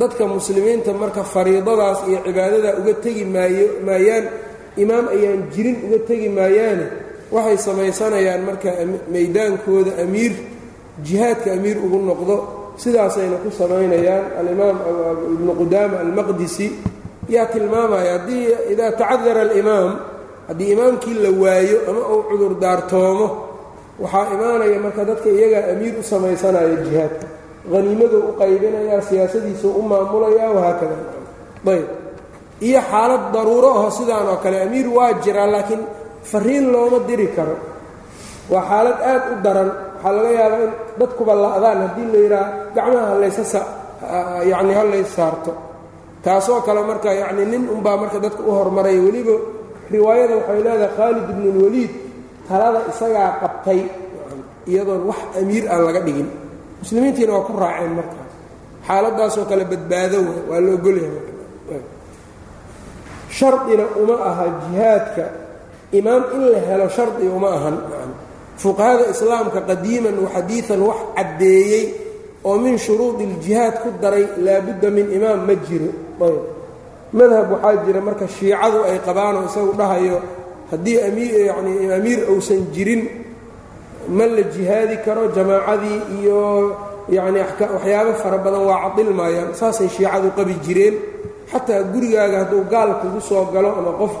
[0.00, 4.24] dadka muslimiinta marka fariidadaas iyo cibaadadaa uga tegi maayo maayaan
[4.82, 6.86] imaam ayaan jirin uga tegi maayaane
[7.34, 8.70] waxay samaysanayaan marka
[9.14, 10.32] meydaankooda amiir
[11.06, 12.36] jihaadka amiir ugu noqdo.
[12.82, 14.76] Sidaasayna ku samaynayaan alimaam
[15.34, 16.66] ibnu qudaama almaqdisi
[17.34, 19.90] yaa tilmaamaya haddii idaa tacadara alimaam
[20.48, 23.26] haddii imaamkii la waayo ama uu cudur daartoomo
[24.02, 27.26] waxaa imaanaya marka dadka iyagaa amiir u samaysanaya jihaadka
[27.72, 30.96] haniimaduu u qaybinayaa siyaasadiisuu u maamulayaa wahaakada
[31.74, 31.86] ayb
[32.68, 35.82] iyo xaalad daruuro aho sidaan oo kale amiir waa jiraa laakiin
[36.30, 37.56] fariin looma diri karo.
[38.52, 39.70] Waa xaalad aad u daran.
[40.04, 43.60] Waxaa laga yaabaa in dadkuba la'daan haddii la yidhaha gacmaha halaysa
[44.50, 45.52] yacni halays saarto.
[46.24, 49.36] Taasoo kale marka yacni nin unbaa marka dadka u hormaraya weliba
[49.92, 51.92] riwaayada waxay leedahay khaalid ibnulwaliid
[52.48, 53.80] talada isagaa qabtay
[54.70, 56.28] iyadoon wax amiir aan laga dhigin.
[56.82, 58.32] Muslimiintiina waa ku raaceen markaas
[58.88, 61.82] xaaladaasoo kale badbaado w waa la ogolyahay
[63.30, 65.24] shardina uma aha jihaadka.
[65.92, 67.76] Imaam in la helo shardi uma ahan.
[68.58, 71.84] Fuqahada islaamka qadiiman wa xadiidan wax caddeeyey
[72.44, 75.90] oo min shuruudi iljihaad ku daray laabudda min imaam ma jiro
[77.18, 80.18] madhab waxaa jira marka shiicadu ay qabaanoo isagu dhahayo
[80.70, 80.98] haddii
[81.50, 83.02] yani amiir uusan jirin
[84.16, 86.40] ma la jihaadi karo jamaacadii iyo
[87.16, 87.38] yacni
[87.74, 90.96] waxyaabo fara badan waa cadilmayaan saasay shiicadu qabi jireen.
[91.52, 94.12] Xataa gurigaaga hadduu gaal kugu soo galo ama qof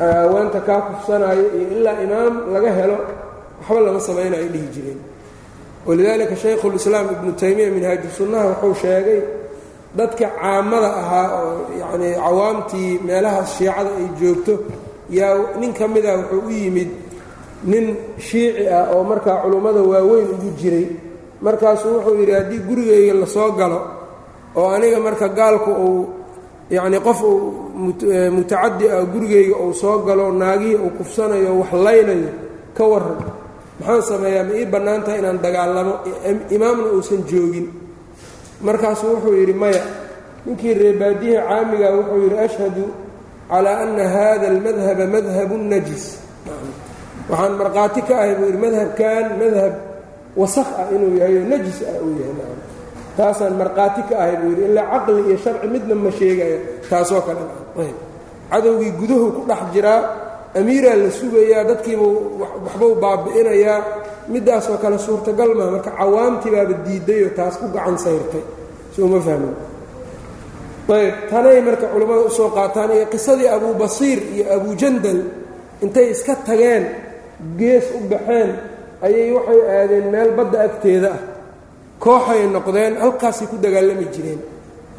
[0.00, 2.96] haweenta kaa kufsanaayo iyo ilaa imaam laga helo
[3.60, 5.00] waxba lama samaynayo dhihi jireen.
[5.86, 9.20] Walidaalika shaykhulislaam ibnu taymiya minhaaju sunnaha wuxuu sheegay
[9.96, 14.54] dadka caamada ahaa oo yacnii cawaamtii meelahaas shiicada ay joogto
[15.18, 16.90] yaa nin ka mid ah wuxuu u yimid
[17.70, 17.84] nin
[18.26, 20.86] shiici ah oo markaa culummada waaweyn ugu jiray.
[21.44, 23.80] Markaasuu wuxuu yidhi haddii gurigayga la soo galo
[24.58, 26.02] oo aniga marka gaalku uu
[26.70, 27.40] yacnii qof uu
[28.36, 32.30] mutacadi ah gurigayga uu soo galo naagihii uu kufsanayo wax laynayo
[32.76, 33.18] ka waran
[33.80, 35.94] maxaan sameeyaa ma ii bannaan tahay inaan dagaalamo
[36.56, 37.66] imaamna uusan joogin
[38.66, 39.82] markaasuu wuxuu yidhi maya
[40.46, 42.84] ninkii reebaadiyaha caamiga wuxuu yidhi ashhadu
[43.50, 46.04] calaa anna hada almadhaba madhabu najis.
[47.30, 49.72] Waxaan markhaati ka ahay buu yidhi madhabkan madhab
[50.40, 52.56] wasakh ah inuu yahay oo najis ah uu yahay.
[53.16, 56.58] Taasaan markhaati ka ahay buu yidhi ilaa caqli iyo sharci midna ma sheegaya.
[56.90, 57.42] Taasoo kale
[58.50, 60.00] cadowgii guduhu ku dhex jiraa
[60.58, 63.80] amiiraa la sugayaa dadkiibuu waxbuu baabi'inayaa
[64.32, 68.44] middaasoo kale suurtagal maa marka cawaamtii baaba diidayoo taas ku gacan sayrtay.
[68.94, 69.54] Si uma fahmin?
[70.88, 75.20] Ayb tanay marka culammada u soo qaataan iyo qisadii abubasiir iyo abujandal
[75.84, 76.84] intay iska tageen
[77.58, 78.50] gees u baxeen
[79.06, 81.20] ayay waxay aadeen meel badda agteeda ah.
[82.04, 84.40] Kooxay noqdeen halkaasay ku dagaalami jireen.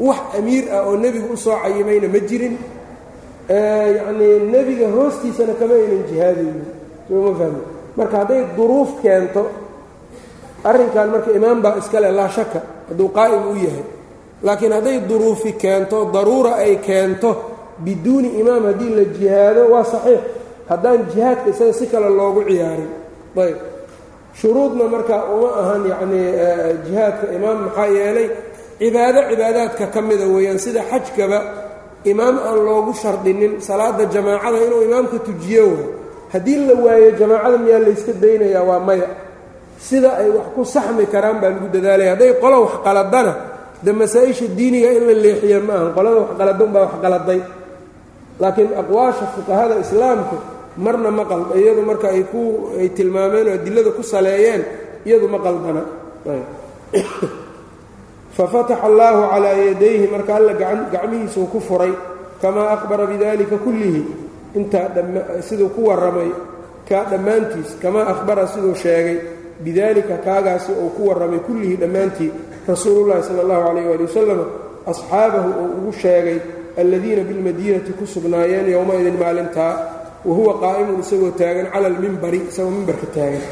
[0.08, 2.56] Wax amiir ah oo nebigu u soo cayimayna ma jirin.
[3.98, 6.66] Yacnii nebiga hoostiisana kama aynan jihaadaynin.
[7.08, 7.62] Sooma fahmi
[7.98, 9.44] marka hadday duruuf keento
[10.70, 13.86] arrinkan marka imaam baa iskale laa shaka hadduu qaa'im u yahay.
[14.44, 17.30] Laakiin hadday duruufi keento daruura ay keento
[17.86, 20.20] biduuni imaam haddii la jihaado waa saxiix.
[20.70, 22.90] Haddaan jihaadka isaga si kale loogu ciyaarin.
[23.38, 23.58] Ayb.
[24.40, 26.28] Shuruudna marka uma ahan yacnii
[26.86, 28.28] jihaadka imaam maxaa yeelay
[28.80, 31.40] cibaado cibaadaadka ka mida weeyaan sida xajkaba
[32.12, 35.66] imaam aan loogu shardinin salaada jamaacada inuu imaamka tujiyo.
[35.68, 35.99] way
[36.32, 38.64] haddii la waayo jamaacada miyaa layska daynayaa?
[38.64, 39.08] Waa maya.
[39.80, 42.16] Sida ay wax ku saxmi karaan baa lagu dadaalaya.
[42.16, 43.36] Hadday qolo wax qaladana
[43.82, 47.42] de masaa-isha diiniga in la leexiya ma ahan qolada wax qaladan baa wax qaladay.
[48.40, 50.36] Laakiin aqwaasha fuqahada islaamku
[50.78, 54.64] marna ma qalda iyadu marka ay ku ay tilmaameen oo adilada ku saleeyeen
[55.06, 55.82] iyadu ma qaldana
[58.38, 60.54] fafataxa allaahu calaa yadayhi marka alla
[60.92, 61.92] gacmihiisuu ku furay.
[62.40, 64.88] Kamaa aqbara bidalika kullihi intaa
[65.48, 66.32] siduu ku warramay
[66.90, 69.18] kaa dhammaantiis kamaa ahbara siduu sheegay
[69.64, 72.32] bidaalika kaagaasi uu ku warramay kullihii dhammaantii
[72.68, 74.40] rasuulullahi sala allahu calayh waali wasalam
[74.92, 76.38] asxaabahu oo ugu sheegay
[76.82, 79.74] aladiina bilmadiinati ku sugnaayeen yowma-idin maalintaa
[80.28, 83.44] wa huwa qaa'imun isagoo taagan cala almimbari isagoo mimbarka taagan.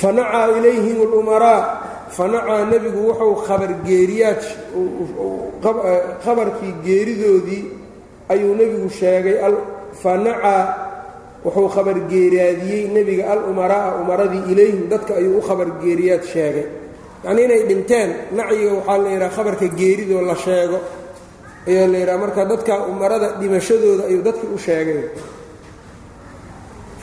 [0.00, 1.60] Fanacaa ilayhim alumaraa
[2.16, 4.42] fanacaa nebigu wuxuu khabargeeriyaad
[6.24, 7.62] khabarkii geeridoodii
[8.32, 9.36] ayuu nebigu sheegay
[10.02, 10.62] fanacaa
[11.44, 16.66] wuxuu khabargeeraadiyey nebiga alumaraa'a umaradii ilayhim dadka ayuu u khabargeeriyaad sheegay.
[17.24, 20.78] Yacnii inay dhinteen nacyiga waxaa la yidhaha khabarka geeridoo la sheego
[21.68, 25.00] ayaa la yidhaha marka dadka umarada dhimashadooda ayuu dadkii u sheegay.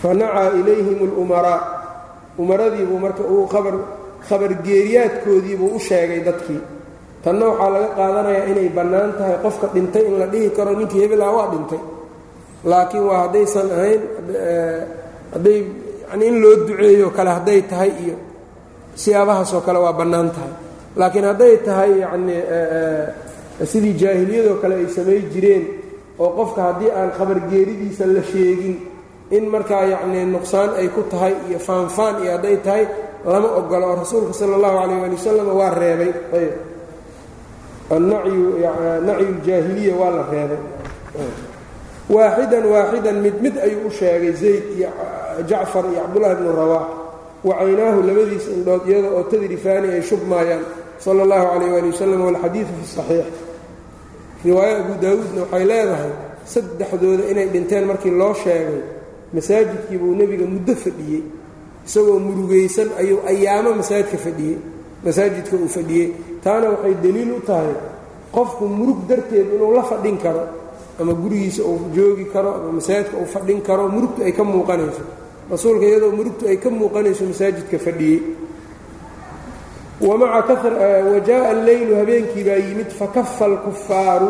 [0.02, 1.60] Fanacaa ilayhim alumaraa
[2.42, 3.76] umaradiibuu marka uu abar
[4.30, 6.62] khabargeeriyaadkoodiibuu u sheegay dadkii
[7.24, 11.22] tanna waxaa laga qaadanayaa inay bannaan tahay qofka dhintay in la dhihi karo ninkii hebel
[11.28, 11.82] ah waa dhintay.
[12.70, 14.02] Laakiin waa haddaysan ahayn
[15.34, 15.60] hadday
[16.12, 18.16] yani in loo duceeyo kale hadday tahay iyo
[19.02, 20.54] siyaabahaasoo kale waa bannaan tahay.
[21.00, 22.42] Laakiin hadday tahay yacnii
[23.72, 25.64] sidii jaahiliyadoo kale ay samay jireen
[26.20, 28.76] oo qofka haddii aan khabargeeridiisa la sheegin
[29.36, 32.84] in markaa yacnii nuqsaan ay ku tahay iyo faanfaan iyo hadday tahay
[33.26, 36.12] lama ogolo oo rasuulka sala allahu calayh waali wasalam waa reebay.
[36.40, 36.54] Ayb
[37.90, 40.62] nacyu ljaahiliya waa la reebay.
[42.10, 44.90] waaxidan waaxidan mid mid ayuu u sheegay zayd iyo
[45.50, 46.88] jacfar iyo cabdullahi bnu rawaax
[47.44, 50.64] wacaynaahu labadiis indhood iyada oo tadrifaani ay shubmaayaan
[51.04, 53.28] sala allahu calayh waali wasalam walxadiidu fi saxiix
[54.46, 56.12] riwaayo abu daawuudna waxay leedahay
[56.54, 58.82] saddexdooda inay dhinteen markii loo sheegay
[59.36, 61.24] masaajidkii buu nebiga muddo fadhiyey
[61.88, 64.58] isagoo murugaysan ayuu ayaamo masaajidka fadhiyey
[65.06, 66.08] masaajidka uu fadhiyey.
[66.44, 67.74] Taana waxay deliil u tahay
[68.32, 70.42] qofku murug darteed inuu la fadhin karo
[71.00, 75.04] ama gurigiisa uu joogi karo ama masaajidka uu fadhin karo murugtu ay ka muuqanayso.
[75.52, 78.22] Rasuulka iyadoo murugtu ay ka muuqanayso masaajidka fadhiyey.
[80.02, 84.30] Wa jaءa alleylu habeenkii baa yimid fakafa alkufaaru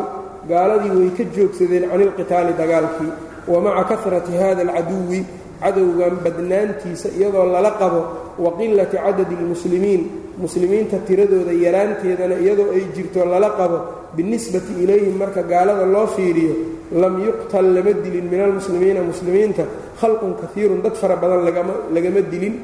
[0.50, 3.12] gaaladii way ka joogsadeen can ilqitaali dagaalkii.
[3.48, 5.26] Wa maca karati hada alcaduwi
[5.62, 8.02] cadowgan badnaantiisa iyadoo lala qabo
[8.40, 10.02] wa qilati cadadi اlmuslimiin
[10.38, 13.78] muslimiinta tiradooda yaraanteedana iyadoo ay jirto lala qabo
[14.16, 16.56] binisbati ilayhim marka gaalada loo fiiriyo
[16.92, 19.64] lam yuqtal lama dilin min almuslimiina muslimiinta.
[20.00, 21.44] Khalqun kaiirun dad fara badan
[21.92, 22.56] lagama dilin.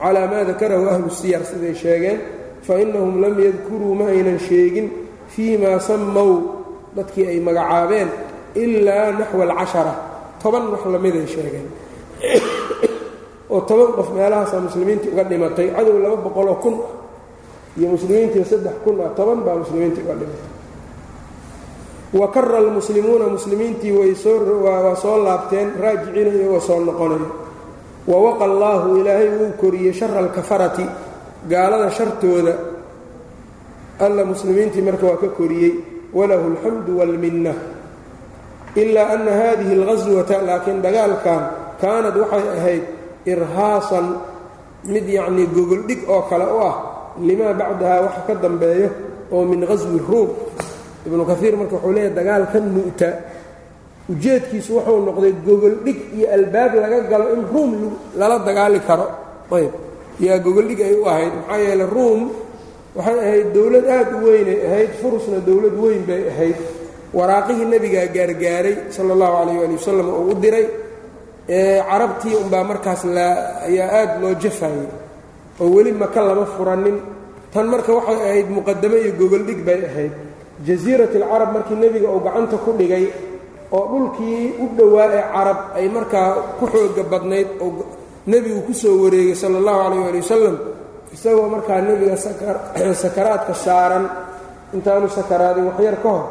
[0.00, 2.18] Calaa maa dakarahu ahlu siyar siday sheegeen.
[2.62, 4.90] Fainahum lam yadkuruu ma aynan sheegin
[5.28, 6.30] fii maa sammow
[6.96, 8.08] dadkii ay magacaabeen
[8.54, 9.94] ilaa naxwa alcashara.
[10.42, 11.66] Toban wax lamiday sheegeen.
[13.50, 16.74] Oo toban qof meelahaasaa muslimiintii uga dhimatay cadow laba boqoloo kun
[17.78, 20.46] iyo muslimiintii saddex kun ah toban baa muslimiintii uga dhimatay
[22.20, 27.28] wa kara almuslimuuna muslimiintii waywaa soo laabteen raajiciina iyagoo soo noqonayo
[28.10, 30.86] wa waqa allaahu ilaahay wuu koriyey shara alkafarati
[31.50, 32.54] gaalada shartooda.
[34.00, 35.72] Alla muslimiintii marka waa ka koriyey
[36.14, 37.52] walahu alxamdu waalminna
[38.76, 41.40] ilaa anna haadihi alghaswata laakiin dagaalkan
[41.80, 42.82] kaanad waxay ahayd
[43.32, 44.06] irhaasan
[44.92, 46.74] mid yacnii gogoldhig oo kale u ah
[47.28, 48.88] limaa bacdahaa waxa ka dambeeyo
[49.34, 50.30] oo min ghaswi ruum
[51.06, 53.10] ibnu kaiir marka wuxuu leeyahy dagaalkan mu'ta
[54.12, 57.70] ujeedkiisu wuxuu noqday gogoldhig iyo albaab laga galo in ruum
[58.20, 59.06] lala dagaali karo.
[59.56, 59.72] Ayb
[60.24, 61.32] yaa gogoldhig ay u ahayd.
[61.38, 62.20] Maxaa yeele ruum
[62.96, 66.56] waxay ahayd dowlad aad u weynay ahayd furusna dowlad weyn bay ahayd.
[67.16, 70.66] Waraaqihii nebigaa gaargaaray sala allahu calayh ali wasalam oo u diray.
[71.88, 73.02] Carabtii unbaa markaas
[73.68, 74.86] ayaa aad loo jafayay
[75.60, 76.98] oo weli maka lama furanin.
[77.52, 80.12] Tan marka waxay ahayd muqadamo iyo gogoldhig bay ahayd.
[80.66, 83.08] Jasiirat alcarab markii nebiga uu gacanta ku dhigay
[83.72, 87.84] oo dhulkii u dhowaa ee carab ay markaa ku xooga badnayd oo
[88.26, 90.56] nebigu ku soo wareegay sala allahu calayh ali wasalam
[91.12, 92.16] isagoo markaa nebiga
[93.04, 94.04] sakaraadka saaran.
[94.76, 96.26] Intaanu sakaraadin waxyar ka hor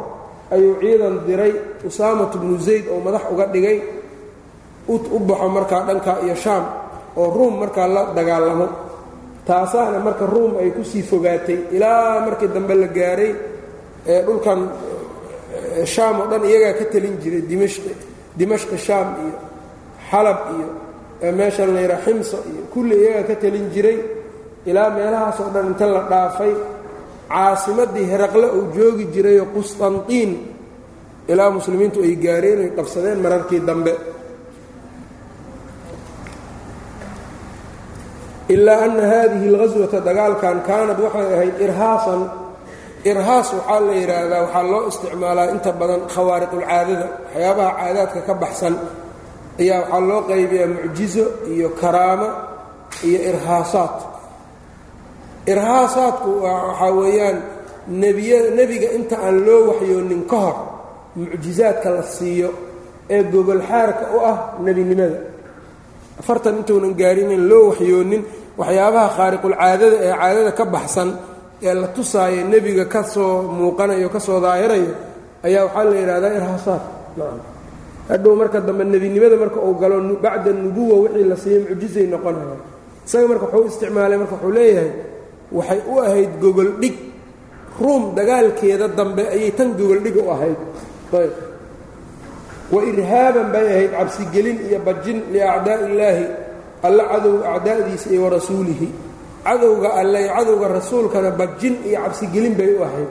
[0.54, 3.78] ayuu ciidan diray usaamatu bnu zayd oo madax uga dhigay.
[4.88, 6.64] U baxo markaa dhanka iyo shaam
[7.18, 8.87] oo ruum markaa la dagaalamo
[9.48, 13.32] taasaana marka ruum ay ku sii fogaatay ilaa markii dambe la gaaray
[14.12, 14.60] ee dhulkan
[15.94, 17.92] shaam oo dhan iyagaa ka telin jiray dimashqi
[18.40, 19.36] dimashqi shaam iyo
[20.10, 20.68] xalab iyo
[21.40, 24.00] meeshan la yidhaha ximsa iyo kulli iyagaa ka telin jiray.
[24.70, 26.54] Ilaa meelahaas oo dhan inta la dhaafay
[27.32, 30.32] caasimaddii heraqle uu joogi jirayoo qustantiin
[31.32, 33.92] ilaa muslimiintu ay gaareen ay qabsadeen mararkii dambe
[38.54, 42.22] ilaa ana haadihi alghaswata dagaalkan kaanad waxay ahayd irhaasan
[43.10, 48.76] irhaas waxaa la yidhaahdaa waxaa loo isticmaalaa inta badan khawaariqulcaadada waxyaabaha caadaadka ka baxsan
[49.62, 52.28] ayaa waxaa loo qaybiyaa mucjizo iyo karaamo
[53.08, 53.98] iyo irhaasaat
[55.52, 57.38] irhaasaadku waxaa weeyaan
[58.58, 60.58] nebiga inta aan loo waxyoonin ka hor
[61.20, 62.50] mucjizaadka la siiyo
[63.16, 65.18] ee gogolxaarka u ah nebinimada
[66.22, 68.22] afartan intuunan gaarinin loo waxyoonin
[68.60, 71.10] waxyaabaha khaariqulcaadada ee caadada ka baxsan
[71.68, 74.92] ee la tusaayo nebiga ka soo muuqanayo ka soo daahirayo
[75.48, 76.84] ayaa waxaa la yidhahdaa irhaasaad.
[78.10, 82.56] Hadhow marka dambe nebinimada marka uu galo bacda nubuwa wixii la siiyo mucjizay noqonaya.
[83.06, 84.92] Isaga marka wuxuu isticmaalay marka wuxuu leeyahay
[85.58, 86.96] waxay u ahayd gogoldhig
[87.82, 90.60] ruum dagaalkeeda dambe ayay tan gogoldhig u ahayd
[92.68, 96.26] ayb wa irhaaban bay ahayd cabsigelin iyo bajin liacdaa'i illaahi
[96.88, 98.88] alla cadowga acdaa'diisa iyo warasuulihi
[99.46, 103.10] cadowga alle iyo cadowga rasuulkana bajin iyo cabsigelin bay u ahayd.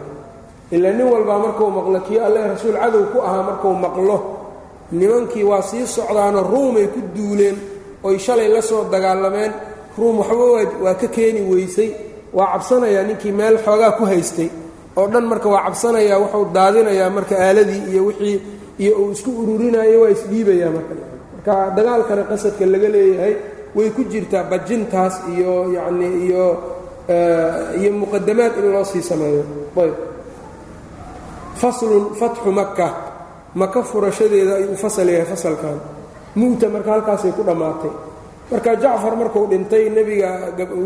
[0.70, 4.16] Ilaa nin walbaa markuu maqlo kii alle rasuul cadow ku ahaa markuu maqlo
[4.92, 7.56] nimankii waa sii socdaanoo ruumay ku duuleen
[8.06, 9.52] oy shalay la soo dagaalameen
[9.98, 10.44] ruum waxba
[10.84, 11.90] waa ka keeni weysay
[12.36, 14.48] waa cabsanayaa ninkii meel xoogaa ku haystay.
[14.96, 18.36] Oo dhan marka waa cabsanayaa wuxuu daadinayaa marka aaladii iyo wixii
[18.82, 20.94] iyo uu isku ururinayo waa isdhiibayaa marka.
[21.34, 23.34] Marka dagaalkana qasadka laga leeyahay
[23.76, 26.44] way ku jirtaa bajintaas iyo yacnii iyo
[27.80, 29.42] iyo muqadamaad in loo sii sameeyo.
[29.82, 29.94] Ayb.
[31.60, 32.88] Faslun fatxu maka
[33.54, 35.78] maka furashadeeda ayuu fasal yahay fasalkan.
[36.36, 37.92] Mu'ta marka halkaasay ku dhammaatay
[38.52, 40.30] marka jacfar markuu dhintay nebiga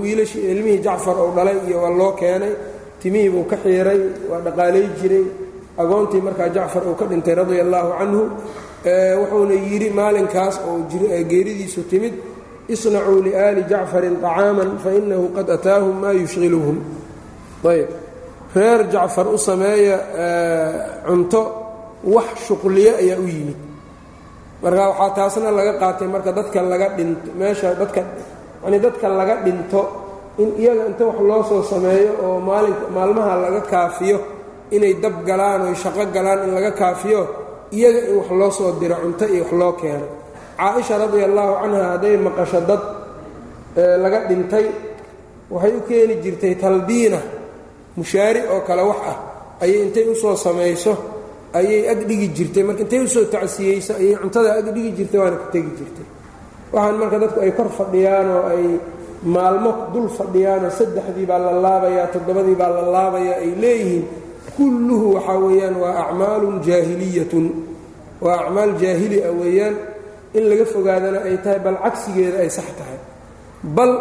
[0.02, 2.54] wiilashii ilmihii jacfar uu dhalay iyo waa loo keenay.
[3.02, 4.00] Timihii buu ka xiiray
[4.30, 5.24] waa dhaqaalay jiray
[5.78, 8.22] agoontii markaa jacfar uu ka dhintay radia allaahu canhu
[9.20, 10.76] wuxuuna yidhi maalinkaas oo
[11.30, 12.14] geeridiisu timid
[12.74, 16.76] isnacuu liaali jacfarin طacaaman fainahu qad ataahum maa yushqiluhum
[17.72, 17.88] ayb.
[18.56, 19.96] Reer jacfar u sameeya
[21.06, 21.40] cunto
[22.14, 23.58] wax shuqliyo ayaa u yimid.
[24.62, 28.00] Marka waxaa taasna laga qaatay marka dadka laga dhinto meesha dadka
[28.64, 29.80] yani dadka laga dhinto
[30.42, 34.18] in iyaga inta wax loo soo sameeyo oo maalin maalmaha laga kaafiyo
[34.76, 37.20] inay dab galaan oy shaqo galaan in laga kaafiyo
[37.76, 40.06] iyaga in wax loo soo diro cunto iyo wax loo keeno.
[40.60, 42.82] Caa-isha radia allaahu canha hadday maqasho dad
[44.02, 44.66] laga dhintay
[45.50, 47.18] waxay u keeni jirtay talbiina
[47.96, 49.16] mushaari oo kale wax ah.
[49.62, 50.92] Ayay intay u soo samayso
[51.58, 52.62] ayay agdhigi jirtay.
[52.66, 56.06] Marka intay u soo tacsiyeyso ayay cuntada agdhigi jirtay waana ka tegi jirtay.
[56.72, 58.64] Waxaan marka dadku ay kor fadhiyaan oo ay
[59.34, 64.04] maalmo dul fadhiyaanoo saddexdii baa la laabayaa toddobadii baa la laabayaa ay leeyihiin
[64.60, 67.46] kulluhu waxaa weeyaan waa acmaalun jaahiliyatun.
[68.24, 69.74] Waa acmaal jaahili ah weeyaan
[70.36, 72.98] in laga fogaadana ay tahay bal cagsigeeda ay sax tahay.
[73.76, 73.92] Bal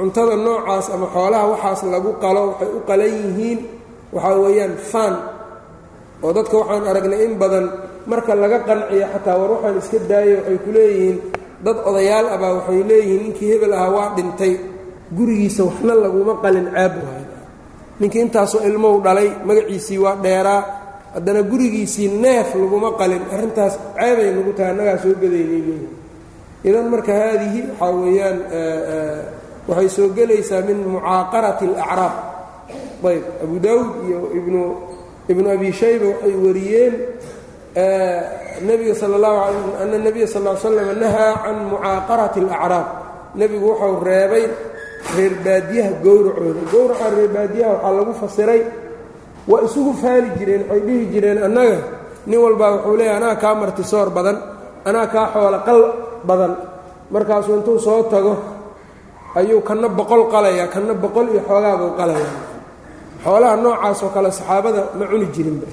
[0.00, 3.58] cuntada noocaas ama xoolaha waxaas lagu qalo waxay u qalan yihiin
[4.16, 5.14] waxaa weeyaan faan
[6.24, 7.66] oo dadka waxaan aragnay in badan
[8.10, 11.16] marka laga qanciyo xataa war waxaan iska daayo waxay ku leeyihiin
[11.66, 14.54] dad odayaal abaa waxay leeyihiin ninkii hebel ahaa waa dhintay.
[15.16, 17.24] Gurigiisa waxna laguma qalin caab waay
[18.00, 20.60] ninkii intaasoo ilmow dhalay magaciisii waa dheeraa
[21.14, 25.88] haddana gurigiisii neef laguma qalin arrintaas ceebay nagu tahay annagaa soo gadaynay leeyihiin
[26.68, 28.38] idan marka haadihi waxaa weeyaan
[29.68, 32.14] waxay soo gelaysaa min mucaaqarati alacraab.
[33.08, 34.60] Ayb abu daawud iyo ibnu
[35.32, 36.94] ibnu abi shayba waxay wariyeen
[38.66, 42.86] nebiga sal اllahu ala ana nebiya sal l slam nahaa can mucaaqarati alacraab.
[43.38, 44.44] Nebigu wuxuu reebay
[45.16, 46.60] reer baadiyaha gowracooda.
[46.72, 48.60] Gowraca reer baadiyaha waxaa lagu fasiray
[49.50, 51.78] waa isugu faali jireen waxay dhihi jireen annaga
[52.28, 54.36] nin walbaa wuxuu leeyahy anaa kaa martisoor badan
[54.88, 55.80] anaa kaa xoolo qal
[56.28, 56.52] badan.
[57.12, 58.32] Markaasuu intuu soo tago
[59.38, 62.36] ayuu kana boqol qalayaa kana boqol iyo xoogaabuu qalayaa.
[63.24, 65.66] Xoolaha noocaas oo kale saxaabada ma cuni jirinba.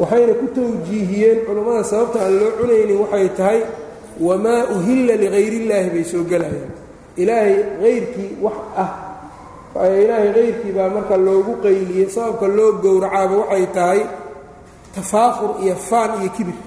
[0.00, 3.60] Waxayna ku tawjiihiyeen culummada sababta aan loo cunaynin waxay tahay
[4.26, 6.72] wamaa uhilla ligayr-illaahi bay soo gelayaan
[7.16, 8.90] ilaahay hayrkii wax ah.
[10.02, 14.00] Ilaahay hayrkii baa marka loogu qayliyey sababka loo gowracaaba waxay tahay
[14.94, 16.58] tafaaqur iyo faan iyo kibir.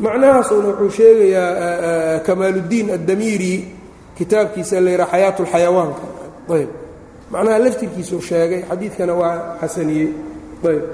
[0.00, 3.54] Macnahaasuna wuxuu sheegayaa kamaaluddiin addamiiri
[4.18, 6.02] kitaabkiisa la yidhaha xayaatu lxayawaanka
[6.54, 6.70] ayb.
[7.32, 10.08] Macnaha laftirkiisuu sheegay xadiidkana waa xasaniyey.
[10.70, 10.84] Ayb.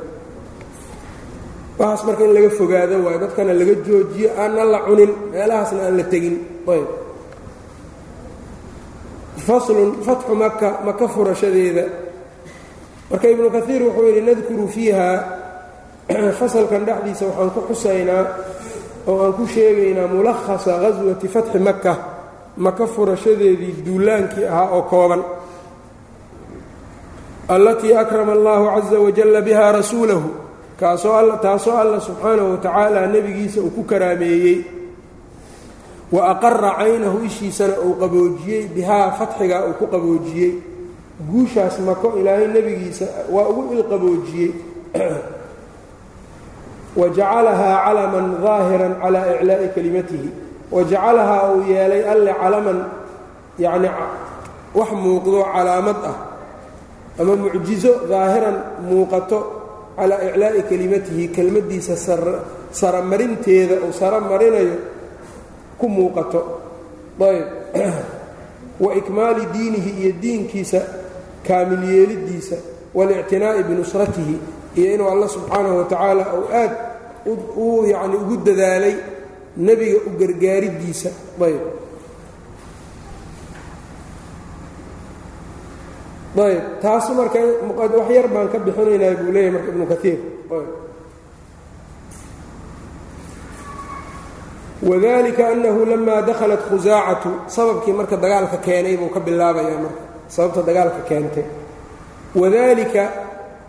[1.79, 6.05] Waxaas marka in laga fogaado waayo dadkana laga joojiyo aanna la cunin meelahaasna aan la
[6.13, 6.37] tegin.
[6.73, 6.89] Ayb
[9.37, 11.85] faslun fatxu maka maka furashadeeda.
[13.11, 15.09] Marka ibnu kaiir wuxuu yidhi nadkuru fiiha.
[16.39, 18.25] Fasalkan dhexdiisa waxaan ku xusaynaa
[19.07, 21.95] oo aan ku sheegaynaa mulahasa ghaswati fatxi maka
[22.57, 25.25] maka furashadeedii duulaankii ahaa oo kooban.
[27.49, 30.45] Allatii akrama allahu caza wajalla biha rasuulahu
[30.81, 34.74] kaasoo taasoo alla subxaanahu watacaala nebigiisa uu ku karaameeyey
[36.13, 40.53] wa aqara caynahu ishiisana uu qaboojiyey bihaa fatxigaa uu ku qaboojiyey.
[41.31, 44.53] Guushaas mako ilaahay nebigiisa waa ugu ilqaboojiyey
[47.01, 50.31] wa jacalahaa calaman daahiran calaa iclaa'i kelimatihi
[50.71, 52.79] wa jacalahaa uu yeelay alle calaman
[53.59, 53.89] yacni
[54.75, 56.17] wax muuqdo calaamad ah
[57.19, 58.57] ama mucjizo daahiran
[58.91, 59.39] muuqato
[59.97, 61.95] calaa iclaa'i kelimatihi kelmaddiisa
[62.71, 64.94] saramarinteeda uu saro marinayo
[65.79, 66.41] ku muuqato.
[67.21, 67.47] Ayb.
[68.85, 70.81] Wa ikmaali diinihi iyo diinkiisa
[71.47, 72.57] kaamil yeelidiisa
[72.95, 74.39] waاlictinaa'i binusratihi
[74.77, 76.73] iyo inuu alla subxaanahu wa tacaala uu aad
[77.57, 78.95] u yacni ugu dadaalay
[79.57, 81.11] nebiga u gargaaridiisa.
[81.41, 81.63] Ayb.
[86.47, 86.63] Ayb.
[86.83, 87.39] Taas marka
[87.79, 90.19] wax baan ka bixinaynaa buu leeyahy marka ibnu kaiir
[94.85, 101.01] wadalika annahu lamaa dakhalat khusaacatu sababkii marka dagaalka keenay buu ka bilaabayaa marka sababta dagaalka
[101.09, 101.45] keentay.
[102.35, 103.03] Wadalika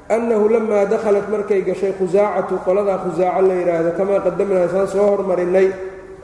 [0.09, 5.67] annahu lamaa dakhalat markay gashay khusaacatu qoladaa khusaaco la yidhaahdo kamaa qadamnaa saan soo hormarinay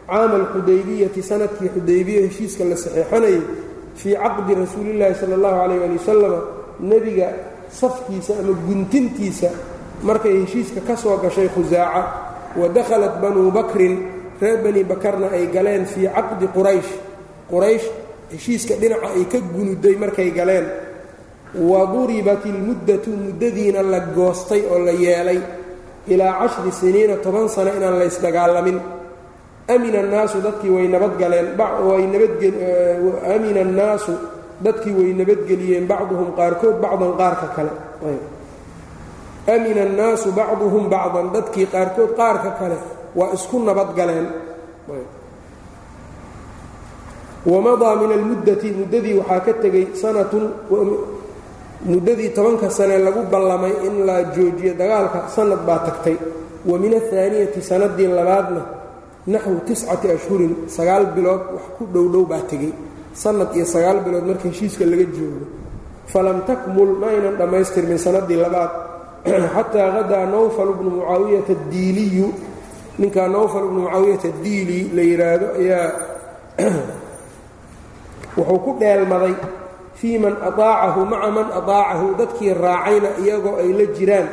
[0.07, 3.41] caama alxudaybiyati sannadkii xudaybiya heshiiska la saxeexanayay
[3.95, 6.39] fii caqdi rasuulillaahi sala allahu calayh ali wasalama
[6.79, 7.27] nebiga
[7.79, 9.49] safkiisa ama guntintiisa
[10.03, 12.01] markay heshiiska ka soo gashay khusaaca
[12.59, 16.91] wa dakhalat banuu bakrin reer bani bakarna ay galeen fii caqdi quraysh.
[17.51, 17.87] Quraysh
[18.33, 20.65] heshiiska dhinaca ay ka gunuday markay galeen.
[21.69, 25.39] Wa duribat ilmuddatu muddadiina la goostay oo la yeelay
[26.07, 28.79] ilaa cashri siniina toban sano inaan laysdagaalamin
[29.73, 31.47] amina annaasu dadkii way nabadgaleen
[31.87, 34.13] way nabadamina annaasu
[34.65, 37.71] dadkii way nabadgeliyeen bacduhum qaarkood bacdan qaarka kale.
[39.53, 42.77] Amina annaasu bacduhum bacdan dadkii qaarkood qaarka kale
[43.17, 44.27] waa isku nabadgaleen
[47.45, 50.43] wamadaa min almuddati muddadii waxaa ka tegey sanatun
[51.91, 56.17] muddadii tobanka sane lagu ballamay in la joojiyo dagaalka sanad baa tagtay
[56.69, 58.61] wa min ahaaniyati sanadii labaadna
[59.27, 62.71] naxwu tiscati ashhurin sagaal bilood wax ku dhowdhow baa tegey
[63.23, 65.45] sanad iyo sagaal bilood marka heshiiska laga joogo
[66.13, 68.71] falam takmul ma aynan dhammaystirmin sanadii labaad
[69.53, 72.27] xataa hadaa nawfal bnu mucaawiyata addiiliyu
[72.99, 75.87] ninkaa nawfal ibnu mucaawiyata diili la yidhaahdo ayaa
[78.37, 79.35] wuxuu ku dheelmaday
[79.95, 84.27] fii man ataacahu maca man ataacahu dadkii raacayna iyagoo ay la jiraan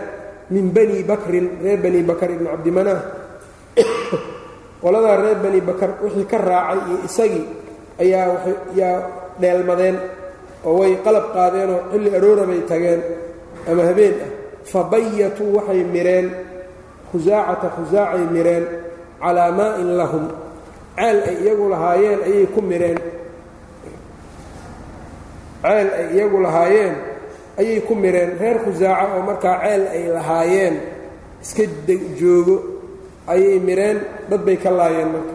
[0.50, 3.02] min bani bakrin reer bani bakar ibni cabdimanaah
[4.82, 7.46] qoladaa reer bani bakar wixii ka raacay iyo isagii
[8.02, 8.26] ayaa
[8.74, 8.96] yaa
[9.40, 9.96] dheelmadeen
[10.64, 13.00] oo way qalab qaadeenoo xilli aroora bay tageen
[13.70, 14.30] ama habeen ah.
[14.68, 16.26] Fa bayatuu waxay mireen
[17.10, 18.64] khusaacata khusaacay mireen
[19.20, 20.24] calaa maa'in lahum.
[20.98, 22.98] Ceel ay iyagu lahaayeen ayay ku mireen.
[25.62, 26.94] Ceel ay iyagu lahaayeen
[27.58, 28.30] ayay ku mireen.
[28.40, 30.74] Reer khusaaca oo markaa ceel ay lahaayeen
[31.42, 31.64] iska
[32.18, 32.56] joogo
[33.26, 33.98] ayay mireen.
[34.30, 35.34] Dad bay ka laayeen marka.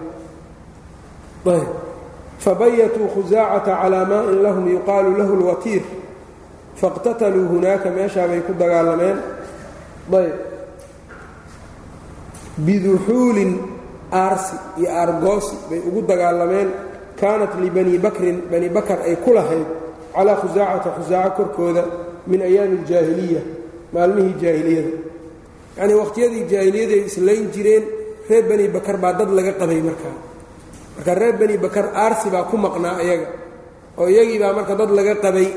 [2.44, 5.84] Fabayatuu khusaacata calaa maa'in lahum yuqaalu lahu lwatiir.
[6.76, 9.18] Fاqtataluu hunaaka meeshaa bay ku dagaalameen.
[10.12, 10.53] Ayb
[12.58, 13.52] biduxuulin
[14.12, 16.70] aarsi iyo aargoosi bay ugu dagaalameen.
[17.20, 19.68] Kaanat libani bakrin bani bakar ay ku lahayd
[20.14, 21.84] calaa khusaacata khusaaco korkooda
[22.28, 23.42] min ayaami aljaahiliya
[23.94, 24.92] maalmihii jaahiliyada.
[25.78, 27.84] Yacnii wakhtiyadii jaahiliyada ay islayn jireen
[28.30, 30.16] reer bani bakar baa dad laga qabay markaa
[30.96, 33.28] marka reer bani bakar aarsi baa ku maqnaa iyaga
[33.98, 35.50] oo iyagii baa marka dad laga qabay.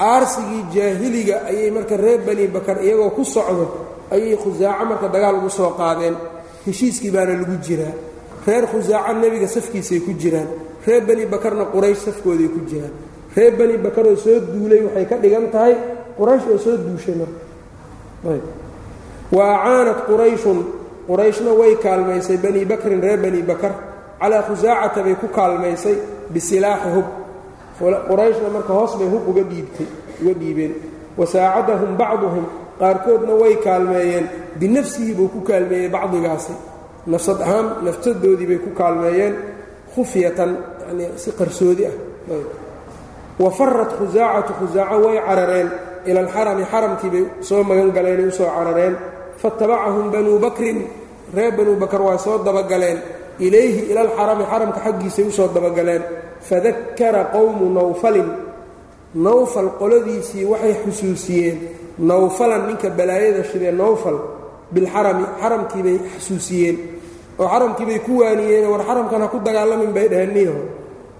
[0.00, 3.66] Aarsigii jaahiliga ayay marka reer bani bakar iyagoo ku socdo
[4.14, 6.14] ayay khusaaco marka dagaal ugu soo qaadeen.
[6.66, 7.94] Heshiiskii baana lagu jiraa.
[8.46, 10.48] Reer khusaaco nebiga safkiisay ku jiraan.
[10.86, 12.92] Reer bani bakarna quraysh safkooday ku jiraan.
[13.36, 15.74] Reer bani bakaroo soo duulay waxay ka dhigan tahay
[16.18, 17.40] quraysh oo soo duushay marka.
[19.32, 20.58] Wa acaanat qurayshun.
[21.08, 23.72] Qurayshna way kaalmaysay bani bakrin reer bani bakar.
[24.20, 25.96] Calaa khusaacata bay ku kaalmaysay
[26.30, 27.08] bisilaaxi hub.
[28.08, 29.86] Qurayshna marka hoos bay hub uga dhiibtay
[30.22, 30.72] uga dhiibeen.
[31.18, 32.44] Wasaacadahum bacduhum
[32.80, 34.26] qaarkoodna way kaalmeeyeen
[34.60, 36.52] binafsihi buu ku kaalmeeyey bacdigaasi.
[37.06, 39.34] Nafsad ahaan naftadoodii bay ku kaalmeeyeen
[39.94, 40.50] khufyatan
[40.88, 41.96] yanii si qarsoodi ah.
[43.38, 45.68] Wa farat khusaacatu khusaaco way carareen.
[46.06, 48.94] Ila alxarami xaramkii bay soo magan galeenay u soo carareen.
[49.40, 50.78] Fatabacahum banuu bakrin
[51.34, 52.98] reer banuu bakar waa soo dabagaleen.
[53.40, 56.02] Ilayhi ila alxarami xaramka xaggiisay u soo dabagaleen.
[56.48, 58.28] Fadakara qowmu nawfalin.
[59.14, 61.58] Nawfal qoladiisii waxay xusuusiyeen
[61.98, 64.18] nawfalan ninka balaayada shidee nawfal
[64.72, 66.76] bilxarami xaramkiibay xusuusiyeen.
[67.38, 70.62] Oo xaramkiibay ku waaniyeen war xaramkan ha ku dagaalamin bay dhaheen niyaho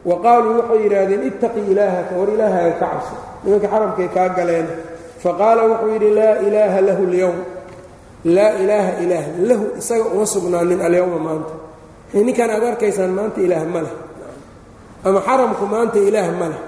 [0.04, 3.14] wa qaaluu waxay yidhaahdeen ittaqi ilaahaka war ilaahaaga ka cabso
[3.44, 4.66] nimanka xaramkay kaa galeen
[5.22, 7.38] faqaala wuxuu yidhi laa ilaaha lahu اlyowm
[8.24, 11.54] laa ilaaha ilaah lahu isaga uma sugnaanin alyowma maanta.
[12.12, 13.94] Ninkan aad arkaysaan maanta ilaah ma leh.
[15.04, 16.60] Ama xaramku maanta ilaah ma leh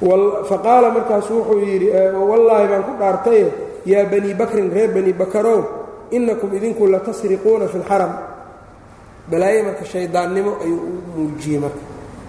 [0.00, 1.88] faqaala markaasu wuxuu yidhi
[2.30, 3.46] wallaahi baan ku dhaartaye
[3.86, 5.60] yaa banii bakrin reer bani bakarow
[6.16, 8.12] innakum idinku latasriquuna fi اlxaram
[9.30, 11.82] balaaye marka shaydaannimo ayuu u muujiyey marka.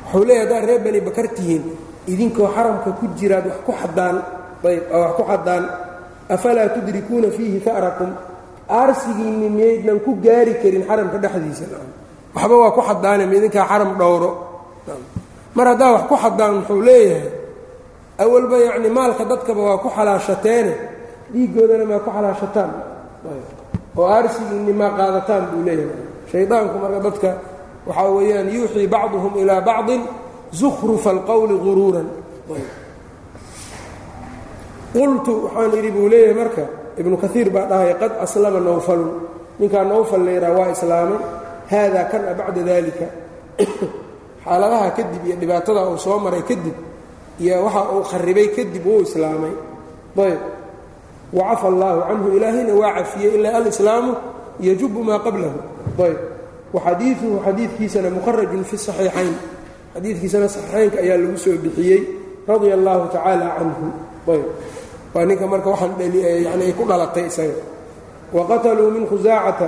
[0.05, 1.63] Wuxuu leeya haddaad reer bani bakar tihiin
[2.07, 4.15] idinkoo xaramka ku jiraad wax ku xadaan
[4.65, 5.63] ayb wax ku xadaan
[6.29, 8.09] afalaa tudrikuuna fiihi fa'rakum?
[8.69, 11.65] Aarsigiinni miyaydnan ku gaari karin xaramka dhexdiisa.
[12.35, 14.29] Waxba waa ku xadaane ma idinkaa xaram dhowro.
[15.55, 17.38] Mar haddaa wax ku xadaan wuxuu leeyahay
[18.19, 20.73] awalba yacni maalka dadkaba waa ku xalaashateene
[21.31, 22.71] dhiiggoodana maa ku xalaashataan.
[23.97, 26.03] Oo aarsigiinni maa qaadataan buu leeyahay.
[26.31, 27.29] Shaydaanku marka dadka
[27.87, 30.01] waxaa weeyaan yuuxii bacduhum ilaa bacdin
[30.51, 32.07] zukhrufa alqowli guruuran
[34.93, 36.63] qultu waxaan idhi buu leeyahay marka
[36.97, 39.11] ibnu kaiir baa dhahaya qad aslama nawfalun
[39.59, 41.21] ninkaa nawfal layraa waa islaamay.
[41.71, 43.05] Haadaa kana bacda dalika
[44.43, 46.75] xaaladaha kadib iyo dhibaatada uu soo maray kadib
[47.43, 49.53] iyo waxa uu kharibay kadib wuu islaamay.
[50.19, 50.39] Ayb
[51.33, 54.11] wacafa allaahu canhu ilaahayna waa cafiyey ilaa alislaamu
[54.59, 55.59] yajubu maa qablahu.
[56.05, 56.17] Ayb
[56.73, 59.33] waxadiiuhu xadiidkiisana mukharajun fi saxiixayn.
[59.95, 62.01] Xadiidkiisana saxiixaynka ayaa lagu soo bixiyey
[62.47, 63.85] radia allahu tacaala canhu.
[64.33, 64.45] Ayb
[65.13, 65.91] waa ninka marka waxaan
[66.45, 67.57] yani ay ku dhalatay isaga.
[68.35, 69.67] Wa qataluu min khusaacata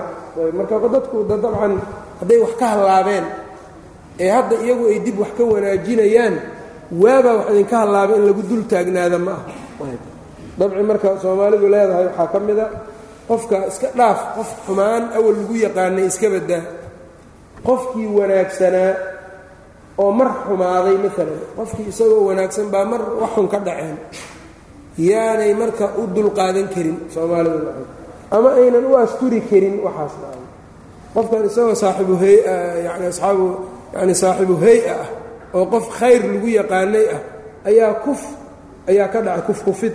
[0.58, 1.74] marka dadku dabcan
[2.20, 3.26] hadday wax ka hallaabeen
[4.22, 6.36] ee hadda iyagu ay dib wax ka wanaajinayaan
[7.04, 9.44] waabaa wax idinka hallaabay in lagu dul taagnaada ma ah
[10.60, 12.66] dabci marka soomaalidu leedahay waxaa ka mida
[13.30, 16.64] qofka iska dhaaf qof xumaan awal lagu yaqaanay iska badaa
[17.68, 18.92] qofkii wanaagsanaa
[20.04, 23.98] oo mar xumaaday maalan qofkii isagoo wanaagsan baa mar waxxun ka dhaceen.
[25.10, 27.58] Yaanay marka u dulqaadan karin soomaalidu
[28.36, 30.14] ama aynan u asturi karin waxaas
[31.16, 32.36] qofkan isagoo saaxibu hay
[32.88, 33.46] yani asxaabu
[33.96, 35.08] yani saaxibu hay'a ah
[35.58, 37.22] oo qof khayr lagu yaqaanay ah
[37.70, 38.22] ayaa kuf
[38.90, 39.94] ayaa ka dhacay kufkufid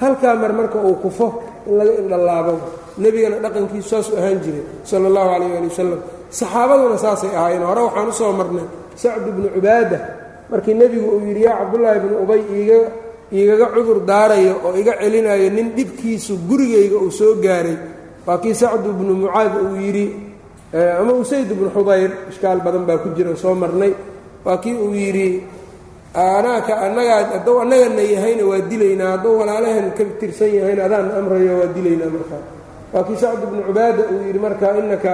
[0.00, 1.26] halkaa mar marka uu kufo
[1.66, 2.54] in laga indhallaabo
[3.02, 6.00] nebigana dhaqankiisu saasuu ahaan jiray sala allahu calayh ali wasalam
[6.38, 7.64] saxaabaduna saasay ahaayeen.
[7.68, 8.66] Hore waxaan u soo marnay
[9.02, 9.98] sacdu bnu cubaada.
[10.50, 12.78] Markii nebigu uu yidhi yaa cabdullaahi bnu ubay iiga
[13.40, 17.76] igaga cudur daarayo oo iga celinayo nin dhibkiisu gurigayga uu soo gaaray.
[18.26, 20.06] Waa kii sacdu bnu mucaad uu yidhi
[21.00, 23.92] ama usayd bnu xudayr ishkaal badan baa ku jira soo marnay
[24.44, 25.42] waa kii uu yidhi
[26.14, 31.72] anaaka annagaa hadduu annagana yahayna waa dilaynaa hadduu walaalahan ka tirsan yahayna adaan amrayo waa
[31.74, 32.42] dilaynaa markaa
[32.92, 35.12] waa kii sacd bnu cubaada uu yidhi marka inaka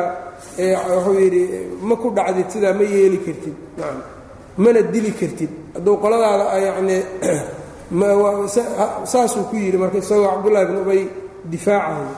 [0.94, 1.42] wuxuu yidhi
[1.82, 3.54] ma ku dhacdid sidaa ma yeeli kartid.
[3.78, 4.02] Nacam
[4.56, 5.50] mana dili kartid.
[5.74, 6.96] Hadduu qoladaada yacni
[9.12, 11.02] saasuu ku yidhi marka isagoo cabdullahi bn ubay
[11.44, 12.08] difaacayo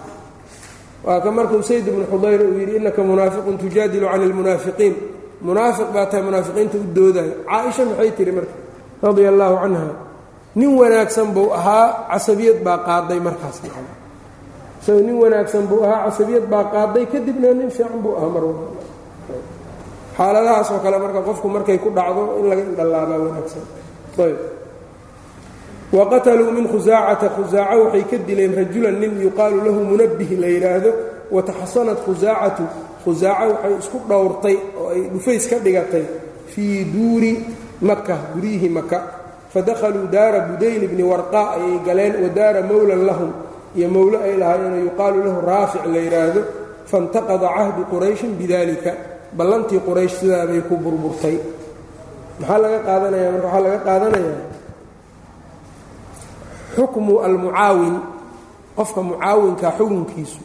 [1.05, 4.95] waa ka markuu sayd bnu xudayr uu yidhi innaka munaafiqun tujaadilu cani lmunaafiqiin
[5.41, 8.57] munaafiq baa tahay munaafiqiinta u doodayo caaisha maxay tihi marka?
[9.03, 9.89] Radia allaahu canha.
[10.57, 13.61] Nin wanaagsan buu ahaa casabiyad baa qaaday markaas
[14.87, 18.45] isagoo nin wanaagsan buu ahaa casabiyad baa qaaday kadibna nin fiican buu ahaa mar
[20.17, 23.65] xaaladahaas oo kale marka qofku markay ku dhacdo in laga indhallaabaa wanaagsan.
[24.25, 24.39] Ayb.
[25.93, 30.91] Wa qataluu min khusaacata khusaaco waxay ka dileen rajulan nin yuqaalu lahu munabbih la yidhaahdo
[31.35, 32.65] wataxasanat khusaacatu
[33.07, 36.05] khusaaco waxay isku dhowrtay oo ay dhufays ka dhigatay
[36.53, 37.33] fii duuri
[37.89, 38.99] maka guryihii maka
[39.55, 43.31] fadakhaluu daara budayl bni warqaa ayay galeen wa daara mowlan lahum.
[43.77, 46.41] Iyo mowlo ay lahaayeenoo yuqaalu lahu raafic la yidhaahdo
[46.91, 48.93] faintaqada cahdu qurayshin bidalika
[49.39, 51.37] ballantii quraysh sidaabay ku burburtay.
[52.41, 53.29] Maxaa laga qaadanaya?
[53.33, 54.41] Marka waxaa laga qaadanayaa
[56.77, 57.97] xukmu almucaawin
[58.77, 60.41] qofka mucaawinka xukunkiisu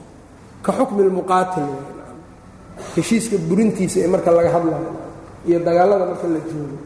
[0.66, 1.68] ka xukmi lmuqaatil
[2.96, 4.92] heshiiska burintiisa ee marka laga hadlayo
[5.48, 6.78] iyo dagaalada marka la joogo.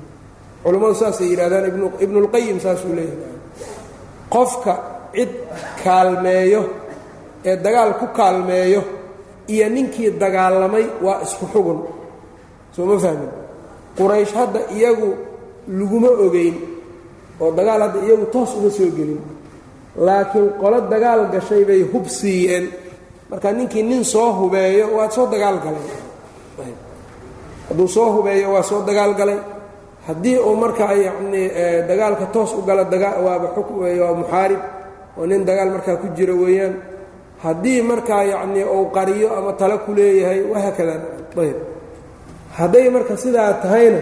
[0.64, 1.66] Culammadu saasay yidhahdaan
[2.06, 3.38] ibnulqayim saasuu leeyahay.
[4.34, 4.74] Qofka
[5.16, 5.32] cid
[5.84, 6.62] kaalmeeyo
[7.50, 8.82] ee dagaal ku kaalmeeyo
[9.54, 11.80] iyo ninkii dagaalamay waa isku xugun.
[12.76, 13.32] Soo ma fahmin?
[13.98, 15.10] Quraysh hadda iyagu
[15.80, 16.56] laguma ogeyn
[17.42, 19.22] oo dagaal hadda iyagu toos uma soo gelin.
[20.06, 22.66] Laakiin qolo dagaal gashay bay hub siiyeen
[23.30, 25.88] marka ninkii nin soo hubeeyo waa soo dagaal galay.
[27.70, 29.40] Hadduu soo hubeeyo waa soo dagaal galay.
[30.08, 31.48] Haddii uu markaa yacnii
[31.90, 32.84] dagaalka toos u galo
[33.26, 34.60] waaba waa muxaarib
[35.18, 36.76] oo nin dagaal markaa ku jiro weeyaan.
[37.44, 40.94] Haddii markaa yacnii uu qariyo ama talo ku leeyahay wahaakada
[41.42, 41.58] ayb.
[42.58, 44.02] Hadday marka sidaa tahayna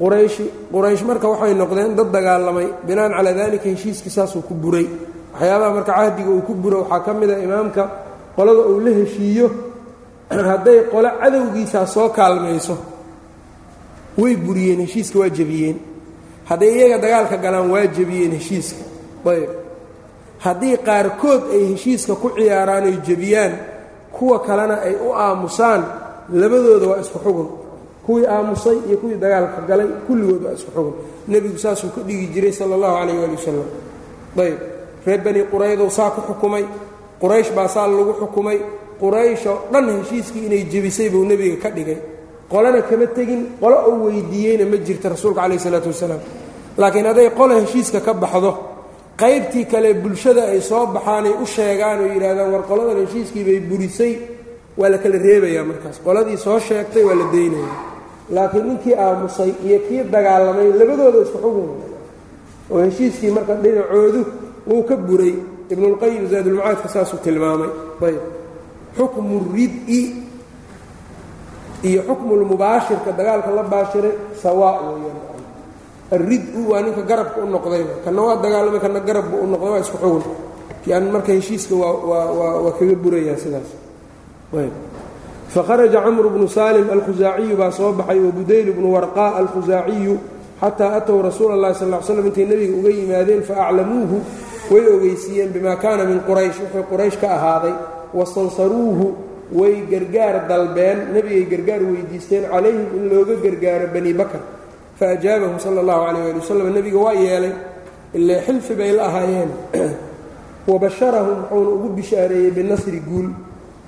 [0.00, 4.86] qurayshi quraysh marka waxay noqdeen dad dagaalamay binaan calaa daalika heshiiskii saasuu ku buray.
[5.34, 7.82] Waxyaabaha marka cahdiga uu ku buro waxaa ka mid a imaamka
[8.38, 9.50] qolada uu la heshiiyo
[10.50, 12.78] hadday qolo cadowgiisaa soo kaalmayso
[14.18, 15.80] way buriyeen heshiiska waa jebiyeen.
[16.44, 18.84] Hadday iyaga dagaalka galaan waa jebiyeen heshiiska.
[19.26, 19.50] Ayb.
[20.38, 23.58] Haddii qaarkood ay heshiiska ku ciyaaraan oy jebiyaan
[24.12, 25.84] kuwa kalena ay u aamusaan
[26.32, 27.48] labadooda waa isku xugun
[28.06, 30.94] kuwii aamusay iyo kuwii dagaalka galay kulligood waa isku xugun
[31.28, 33.68] nebigu saasuu ka dhigi jiray sala allahu calayh waali wasalam
[34.38, 34.58] ayb.
[35.06, 36.64] Reer bani quraydow saa ku xukumay
[37.20, 38.58] quraysh baa saa lagu xukumay.
[39.00, 41.98] Qurayshoo dhan heshiiskii inay jebisay buu nebiga ka dhigay.
[42.50, 46.20] Qolana kama tegin qolo uu weydiiyeyna ma jirta rasuulka calayh isalaatu wasalaam.
[46.80, 48.50] Laakiin hadday qolo heshiiska ka baxdo
[49.22, 54.12] qaybtii kale bulshada ay soo baxaanay u sheegaan oo yidhahdaan war qoladan heshiiskii bay burisay.
[54.78, 55.96] Waa la kala reebayaa markaas.
[56.06, 57.70] Qoladii soo sheegtay waa la daynaya
[58.34, 61.70] laakiin ninkii aamusay iyo kii dagaalamay labadooda isku xugun
[62.72, 64.20] oo heshiiskii marka dhinacoodu
[64.68, 65.34] wuu ka buray
[65.72, 67.70] ibnulqayim zaadulmacaadka saasuu tilmaamay.
[68.06, 68.22] Ayb.
[68.96, 70.00] Xukmu rid-i
[71.88, 75.18] iyo xukmulmubaashirka dagaalka la baashiray sawaa weeyaan.
[76.10, 77.84] Alrid-u waa ninka garabka u noqday.
[78.04, 80.24] Kana waa dagaalamay kana garabbu u noqday waa isku xugun
[80.84, 83.70] kian marka heshiiska waa kaga burayaa sidaas.
[84.56, 84.72] Ayb.
[85.48, 90.14] Fakharaja camru bnu salim alkhusaaciyu baa soo baxay wa budayl bnu warqaa alkhusaaciyu
[90.60, 94.16] xataa atow rasuula اllahi sal ly slam intay nebiga uga yimaadeen faaclamuuhu
[94.70, 97.74] way ogeysiiyeen bima kaana min quraysh wuxuu quraysh ka ahaaday
[98.14, 99.16] wastansaruuhu
[99.52, 104.40] way gargaar dalbeen nebigay gargaar weydiisteen calayhim in looga gargaaro bani bakr.
[104.98, 107.54] Faajaabahum sala اllahu calayh ali wasalam nebiga waa yeelay
[108.14, 109.50] ile xilfi bay la ahaayeen.
[110.68, 113.28] Wabasharahum wuxuuna ugu bishaareeyey binasri guul.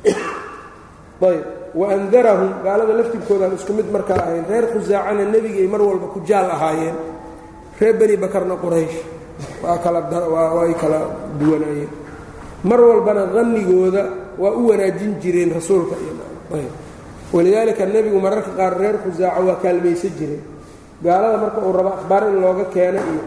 [1.31, 6.51] Ayb waandarahum gaalada laftirkoodaan isku mid markaa ahayn reer khusaacana nebigay mar walba ku jaal
[6.51, 6.97] ahaayeen
[7.78, 9.20] reer bani bakarna quraysh
[9.62, 10.99] waa kalaway kala
[11.41, 11.91] duwanaayeen.
[12.64, 14.05] Mar walbana dannigooda
[14.38, 15.95] waa u wanaajin jireen rasuulka
[16.55, 16.72] ayb.
[17.32, 20.43] Walidaalika nebigu mararka qaar reer khusaaca waa kaalmaysan jireen.
[21.05, 23.22] Gaalada marka uu rabo akhbaar in looga keeno iyo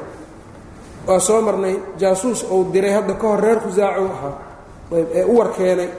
[1.07, 4.36] waa soo marnay jaasuus uu diray hadda ka hor reer khusaaca u ahaa
[4.97, 5.89] ayb ee u war keenay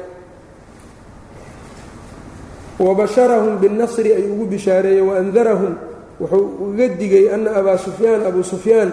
[2.79, 5.75] wabasharahum binnasri ay ugu bishaareeyey waandarahum
[6.21, 8.91] wuxuu uga digay ana abaa sufyaan abuu sufyaan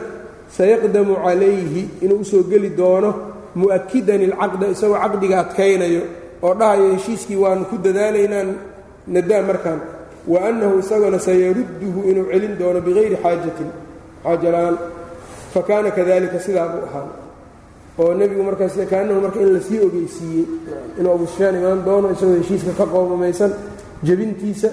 [0.57, 3.11] sayaqdamu calayhi inuu u soo geli doono
[3.55, 6.01] mu'akidan ilcaqda isagoo caqdiga adkaynayo
[6.45, 8.49] oo dhahayo heshiiskii waanu ku dadaalaynaan
[9.15, 9.79] nadaa markaan
[10.31, 13.69] wa annahu isagona sayarudduhu inuu celin doono bikayri xaajatin
[14.23, 14.75] xaaja la'aan
[15.53, 17.07] fa kaana kadalika sidaa buu ahaa.
[17.99, 20.45] Oo nebigu markaas kaanahu marka in la sii ogeysiiyey
[20.99, 23.51] inuu abuu sufyaan imaan doono isagoo heshiiska ka qoomamaysan
[24.07, 24.69] jebintiisa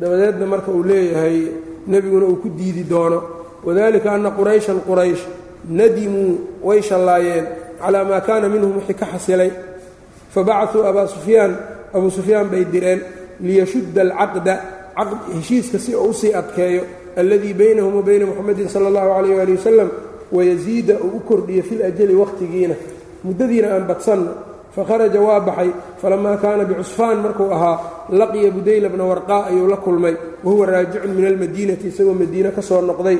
[0.00, 1.38] dabadeedna marka uu leeyahay
[1.86, 3.18] nebiguna uu ku diidi doono
[3.66, 5.22] wadalika anna qurayshan quraysh
[5.78, 7.44] nadimuu way shallaayeen
[7.80, 9.50] calaa maa kaana minhum wixii ka xasilay.
[10.34, 11.52] Fabacuu abaa sufyaan
[11.94, 13.00] abuu sufyaan bay direen
[13.40, 14.54] liyashudda alcaqda
[15.34, 16.82] heshiiska si uu u sii adkeeyo
[17.16, 19.90] alladii baynahum wa bayna muxamedin sala allahu calayh ali wasalam
[20.32, 22.74] wayasiida uu u kordhiyo fi lajali wakhtigiina
[23.24, 24.30] muddadiina aan badsanno
[24.76, 25.70] fakharaja waa baxay
[26.02, 27.76] falamaa kaana bicusfaan markuu ahaa
[28.20, 32.82] laqiya budayla bna warqaa ayuu la kulmay wahuwa raajicun min almadiinati isagoo madiine ka soo
[32.82, 33.18] noqday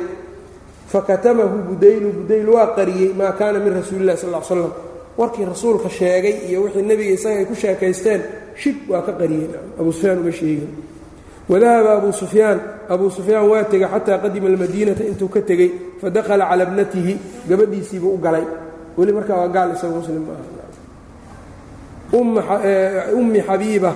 [0.92, 4.72] fakatamahu budaylu budayl waa qariyey maa kaana min rasuuli illahi sal l slam
[5.18, 8.20] warkii rasuulka sheegay iyo wixii nebiga isaga ay ku sheekaysteen
[8.60, 10.70] shib waa ka qariyeen abuu sufyaan uma sheegin
[11.50, 12.58] wadahaba abuu sufyaan
[12.88, 15.70] abuu sufyaan waa tegey xataa qadima almadiinata intuu ka tegey
[16.00, 17.14] fadakhala cala bnatihi
[17.48, 18.44] gabadhiisiibuu u galay
[18.98, 20.34] weli markaa waa gaal isaga muslim ma
[22.40, 23.90] aha ummi xabiiba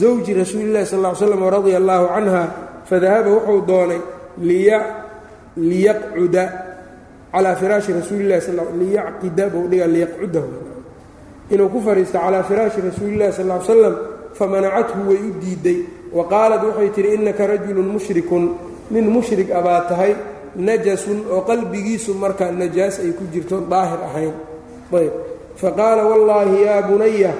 [0.00, 2.42] zawji rasuuli llahi sal l slam radia allaahu canha
[2.88, 4.00] fadahaba wuxuu doonay
[5.56, 6.44] liyaqcuda
[7.32, 10.48] calaa firaashi rasuulilahi sal liyacqida buu dhiga liyaqcudahu.
[11.50, 13.94] Inuu ku fadhiisto calaa firaashi rasuulillahi sal l slam
[14.38, 15.78] famanacathu way u diiday.
[16.12, 18.44] Wa qaalat waxay tidhi innaka rajulun mushrikun.
[18.90, 20.12] Nin mushrik a baa tahay
[20.56, 24.34] najasun oo qalbigiisu markaa najaas ay ku jirto daahir ahayn.
[24.92, 25.12] Ayb.
[25.60, 27.32] Faqaala wallaahi yaa bunaya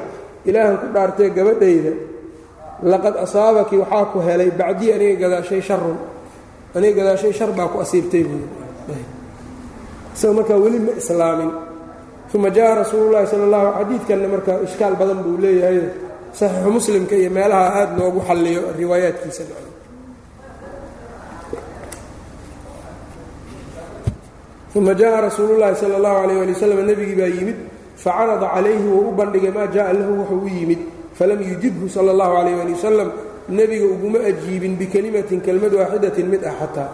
[0.49, 1.93] ilaahan ku dhaartee gabadhayda
[2.83, 5.97] laqad asaabaki waxaa ku helay bacdii aniga gadaashay sharun
[6.76, 11.52] aniga gadaashay shar baa ku asiibtay buuisagoo markaa weli ma islaamin
[12.36, 15.80] uma jaa rasuulu llahi sala allahu xadiidkanna markaa ishkaal badan buu leeyahay
[16.40, 19.44] saxiixu muslimka iyo meelaha aada loogu xalliyo riwaayaadkiisa
[24.76, 27.56] uma jaءa rasuulu llahi sala اllahu alayh ali waslm nebigii baa yimid
[28.04, 30.80] facarada calayhi wuu u bandhigay maa jaءa lahu wuxuu u yimid
[31.14, 33.12] falam yujibhu sala اllahu alayh ali wasalam
[33.49, 36.91] nebiga uguma ajiibin bikelimatin kelmad waaxidatin mid ah xataa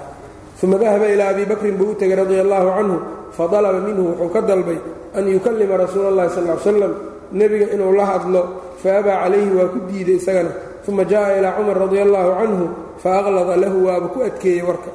[0.63, 2.97] uma dahaba ilaa abi bakrin buu u tegay radia allahu canhu
[3.37, 4.79] fadalaba minhu wuxuu ka dalbay
[5.17, 6.93] an yukallima rasuula اllahi sal l slam
[7.33, 8.43] nebiga inuu la hadlo
[8.83, 10.53] faabaa calayhi waa ku diiday isagana.
[10.89, 12.65] Uma jaءa ilaa cumar radia allahu canhu
[13.03, 14.91] faaqlada lahu waaba ku adkeeyey warka.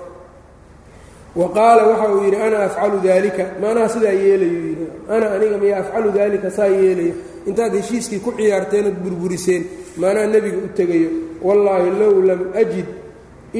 [1.35, 5.75] Wa qaala waxa uu yidhi ana afcalu dalika maanaa sidaa yeelayu yidhi ana aniga miya
[5.83, 7.13] afcalu dalika saa yeelayo?
[7.49, 9.63] Intaad heshiiskii ku ciyaarteen ood burburiseen
[10.00, 11.10] maanaa nebiga u tegayo
[11.46, 12.88] wallaahi low lam ajid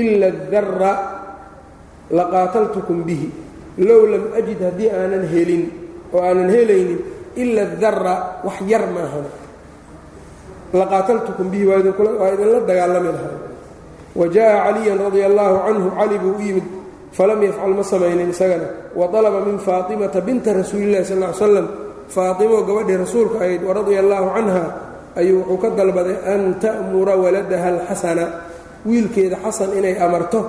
[0.00, 0.92] ila dara
[2.10, 3.28] laqaataltukum bihi
[3.88, 5.62] low lam ajid haddii aanan helin
[6.14, 7.00] oo aanan helaynin
[7.42, 9.26] ila dara wax yar maahan
[10.72, 11.78] laqaataltukum bihi waa
[12.32, 13.38] idinla dagaalami lahaa
[14.16, 16.66] wa jaءa caliyan radia allaahu canhu cali buu u yimid
[17.12, 21.66] falam yafcal ma samaynin isagana wa طalaba min faatimata binta rasuuli اllahi sal ly slam
[22.08, 24.64] faatimo gabadhii rasuulka ahayd waradia allaahu canha
[25.20, 28.26] ayuu wuxuu ka dalbaday an ta'mura waladaha alxasana
[28.86, 30.39] wiilkeeda xasan inay amarto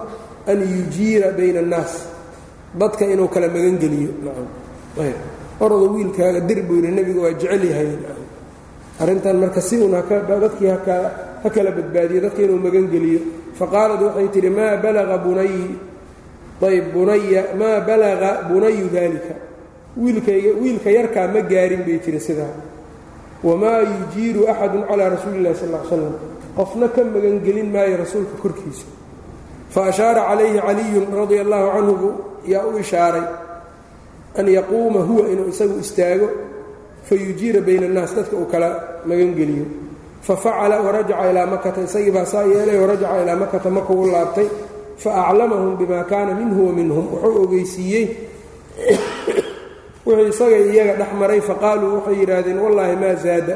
[0.47, 1.93] an yujiira bayna annaas.
[2.81, 4.11] Dadka inuu kala magangeliyo.
[5.61, 7.91] Orada wiilkaaga dir buu yidhi nebiga waa jecel yahay.
[9.01, 13.21] Arrintan marka si un dadkii ha kala badbaadiyo dadka inuu magangeliyo.
[13.59, 15.53] Faqaalad waxay tidhi maa balaga bunay
[16.62, 19.35] ayb bunaya maa balaga bunayu daalika
[19.97, 22.51] wiilkayga wiilka yarkaa ma gaarin bay tihi sidaa
[23.47, 26.12] wamaa yujiiru axadun calaa rasuuli illahi sal l slam
[26.57, 28.86] qofna ka magangelin maayo rasuulka korkiisa
[29.74, 32.09] fa ashaara calayhi caliyun radia allahu canhu
[32.53, 33.22] yaa u ishaaray
[34.39, 36.28] an yaquuma huwa inuu isagu istaago
[37.09, 38.68] fayujiira bayna annaas dadka uu kala
[39.09, 39.66] magangeliyo
[40.26, 44.49] fafacala warajaca ilaa makata isagii baa saa yeelay warajaca ilaa makata maka u laabtay
[45.03, 48.07] faaclamahum bima kaana minhu wa minhum wuxuu ogeysiiyey
[50.09, 53.54] wuxuu isaga iyaga dhex maray faqaaluu waxay yidhaahdeen wallaahi maa zaada.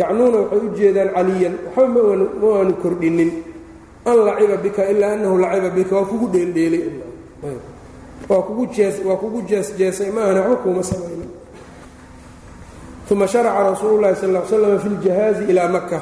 [0.00, 2.00] Yacnuuna waxay u jeedaan caliyan waxba
[2.40, 3.30] ma aanu kordhinin.
[4.08, 6.84] An laciba bika ilaa annahu laciba bika waa kugu dheeldheelay.
[8.28, 11.30] Waa kugu jeesjeesay maahana waxba kuuma samaynin.
[13.12, 15.98] Uma sharaca rasuulu llahi sal l slam fi ljahaazi ilaa maka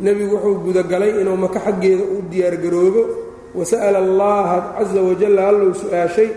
[0.00, 3.02] nebigu wuxuu gudagalay inuu maka xaggeeda u diyaargaroobo
[3.54, 6.28] wasa'ala allaha caza wajalla allou su'aashay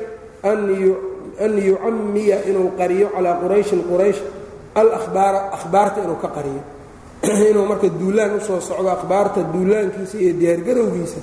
[1.39, 4.21] an yucamiya inuu qariyo calaa qurayshin quraysh
[4.75, 6.63] alahbaara ahbaarta inuu ka qariyo.
[7.49, 11.19] Inuu marka duulaan u soo socdo akhbaarta duulaankiisa iyo diyaargarowgiisa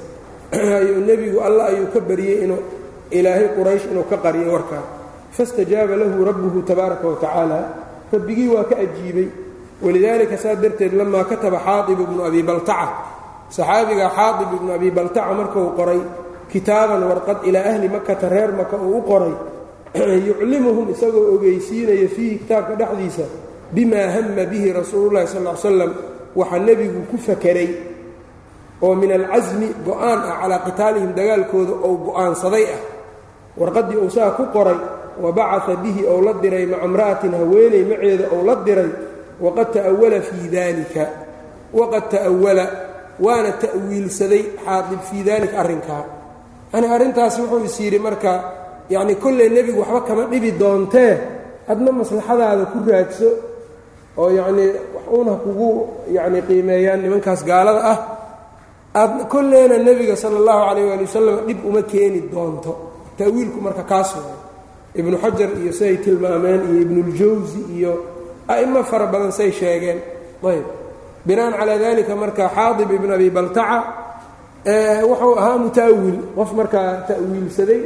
[0.80, 2.62] ayuu nebigu alla ayuu ka bariyey inuu
[3.11, 5.00] ilaahay quraysh inuu ka qariyo warkaa
[5.36, 7.58] faاstajaaba lahu rabbuhu tabaaraka wa tacaala.
[8.12, 9.28] Rabbigii waa ka ajiibay.
[9.82, 12.88] Walidaalika saa darteed lamaa kataba xaaib ibnu abi baltaca.
[13.48, 16.00] Saxaabiga xaaib ibnu abi baltaca markuu qoray
[16.52, 19.34] kitaaban warqad ilaa ahli makata reer maka uu u qoray
[20.28, 23.22] yuclimuhum isagoo ogeysiinaya fiihi kitaabka dhexdiisa
[23.72, 25.95] bimaa hama bihi rasuululahi sal l slam
[26.36, 27.68] waxa nebigu ku fakeray
[28.82, 32.80] oo min alcasmi go'aan ah calaa qitaalihim dagaalkooda ou go'aansaday ah.
[33.59, 34.78] Warqaddii uu saa ku qoray
[35.20, 38.91] wa bacaa bihi ou la diray maca imra'atin haweeney maceeda ou la diray
[39.41, 41.03] waqad ta'awala fii dalika
[41.74, 42.64] waqad ta'awala
[43.18, 46.05] waana ta'wiilsaday xaadib fii dalika arrinkaa.
[46.72, 48.59] Yani arrintaas wuxuu is yidhi marka
[48.93, 51.12] yacni kolley nebigu waxba kama dhibi doontee
[51.72, 53.28] adna maslaxadaada ku raadso
[54.20, 55.68] oo yacnii waxuuna kugu
[56.16, 57.99] yacni qiimeeyaan nimankaas gaalada ah
[59.01, 62.72] aad kolleyna nebiga sala allahu calayh waali wasalam dhib uma keeni doonto.
[63.18, 64.34] Ta'wiilku marka kaas waay
[65.01, 67.93] ibnu xajar iyo siay tilmaameen iyo ibnuuljawsi iyo
[68.53, 69.99] a'imo fara badan say sheegeen.
[70.51, 70.66] Ayb
[71.26, 73.78] binaan calaa dalika marka xaadib ibn abi baltaca
[75.11, 76.16] wuxuu ahaa mutaawil.
[76.36, 77.82] Qof markaa ta'wiilsaday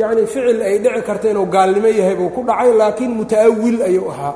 [0.00, 4.34] yacni ficil ay dhici karta inuu gaalnimo yahay buu ku dhacay laakiin muta'awil ayuu ahaa.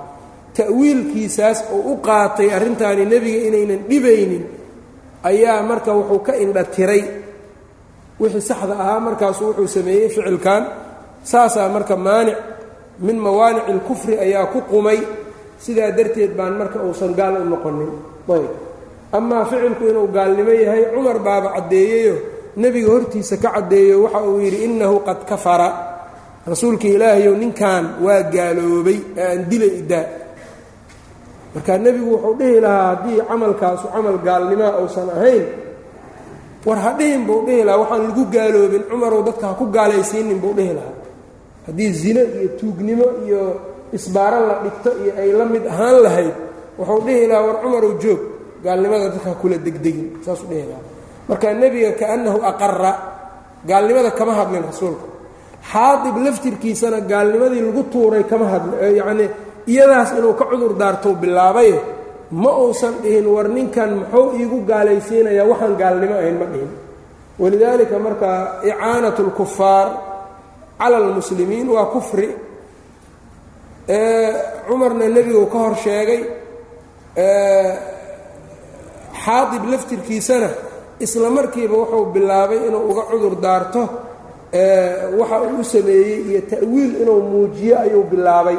[0.57, 4.45] Ta'wiilkiisaas uu u qaatay arrintaani nebiga inaynan dhibaynin
[5.31, 7.03] ayaa marka wuxuu ka indha tiray
[8.21, 10.63] wixii saxda ahaa markaasu wuxuu sameeyey ficilkan
[11.31, 12.39] saasaa marka maanic
[13.07, 15.01] min mawaanici اlkufri ayaa ku qumay.
[15.65, 17.91] Sidaa darteed baan marka uusan gaal u noqonin.
[18.35, 18.51] Ayb.
[19.17, 22.15] Amaa ficilku inuu gaalnimo yahay cumar baaba caddeeyeyo
[22.63, 25.69] nebiga hortiisa ka caddeeyo waxa uu yidhi innahu qad kafara.
[26.51, 30.07] Rasuulka ilaahayow ninkan waa gaaloobay ee aan dila idaa
[31.55, 35.45] marka nebigu wuxuu dhihi lahaa haddii camalkaasu camal gaalnimaa uusan ahayn
[36.67, 37.81] war ha dhihin buu dhihi lahaa.
[37.83, 40.95] Waxaan lagu gaaloobin cumarow dadka ha ku gaalaysiinin buu dhihi lahaa.
[41.67, 43.41] Haddii zino iyo tuugnimo iyo
[43.97, 46.35] isbaaro la dhigto iyo ay la mid ahaan lahayd
[46.79, 48.21] wuxuu dhihi lahaa war cumarow joog
[48.65, 50.09] gaalnimada dadka ha kula degdegin.
[50.25, 50.85] Saasuu dhihi lahaa
[51.29, 52.93] marka nebiga kaannahu aqara
[53.69, 55.07] gaalnimada kama hadlin rasuulka
[55.73, 59.29] xaadib laftirkiisana gaalnimadii lagu tuuray kama hadli yacnii
[59.73, 61.77] iyadaas inuu ka cudur daartou bilaabaye
[62.43, 66.71] ma uusan dhihin war ninkan muxuu iigu gaalaysiinayaa waxaan gaalnimo ahayn ma dhihin.
[67.43, 68.31] Walidaalika marka
[68.71, 69.89] icaanat اlkufaar
[70.81, 72.29] cala اlmuslimiin waa kufri
[74.69, 76.21] cumarna nebigu ka hor sheegay
[79.25, 80.51] xaadib laftirkiisana
[81.05, 83.83] isla markiiba wuxuu bilaabay inuu uga cudur daarto
[85.19, 88.59] waxa uu u sameeyey iyo ta'wiil inuu muujiyo ayuu bilaabay.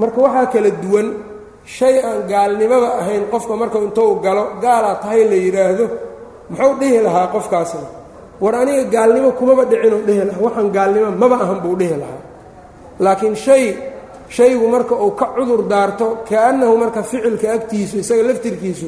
[0.00, 1.08] Marka waxaa kala duwan
[1.76, 5.86] shay aan gaalnimaba ahayn qofka marka intuu galo gaalaa tahay la yidhaahdo
[6.50, 7.86] muxuu dhihi lahaa qofkaasna
[8.42, 12.20] war aniga gaalnimo kumaba dhicinuu dhihi lahaa waxaan gaalnimo maba ahan buu dhihi lahaa.
[13.04, 13.64] Laakiin shay
[14.36, 18.86] shaygu marka uu ka cudur daarto kaannahu marka ficilka agtiisu isaga laftirkiisu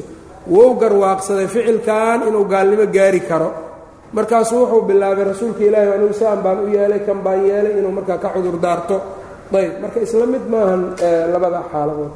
[0.49, 3.49] wou garwaaqsaday ficilkan inuu gaalnimo gaari karo.
[4.13, 8.17] Markaasuu wuxuu bilaabay rasuulka ilaahi anigu saan baan u yeelay kan baan yeelay inuu markaa
[8.17, 8.97] ka cudur daarto.
[9.53, 10.81] Ayb marka isla mid maahan
[11.33, 12.13] labada xaaladood.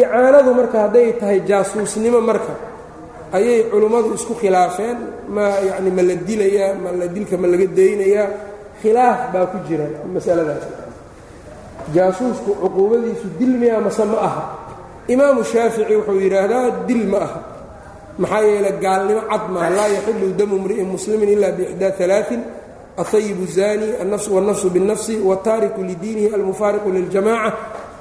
[0.00, 2.54] Icaanadu marka hadday tahay jaasuusnimo marka
[3.36, 4.98] ayay culimmadu isku khilaafeen.
[5.28, 8.28] Ma yacni ma la dilayaa ma la dilka ma laga daynayaa.
[8.80, 9.84] Khilaaf baa ku jira
[10.14, 10.64] masaladaas.
[11.94, 14.42] Jaasuusku cuquubadiisu dil miya mase ma aha
[15.08, 17.40] imaamu shaafici wuxuu yidhaahdaa dil ma aha.
[18.18, 22.42] maxaa yeelay gaalnimo cad maaha laa yaxilu damu mri'in muslimin ila biixdaa alaain
[22.96, 23.86] ahayibu zaani
[24.30, 27.52] wannafsu binnafsi wataariku lidiinihi almufaariqu liljamaca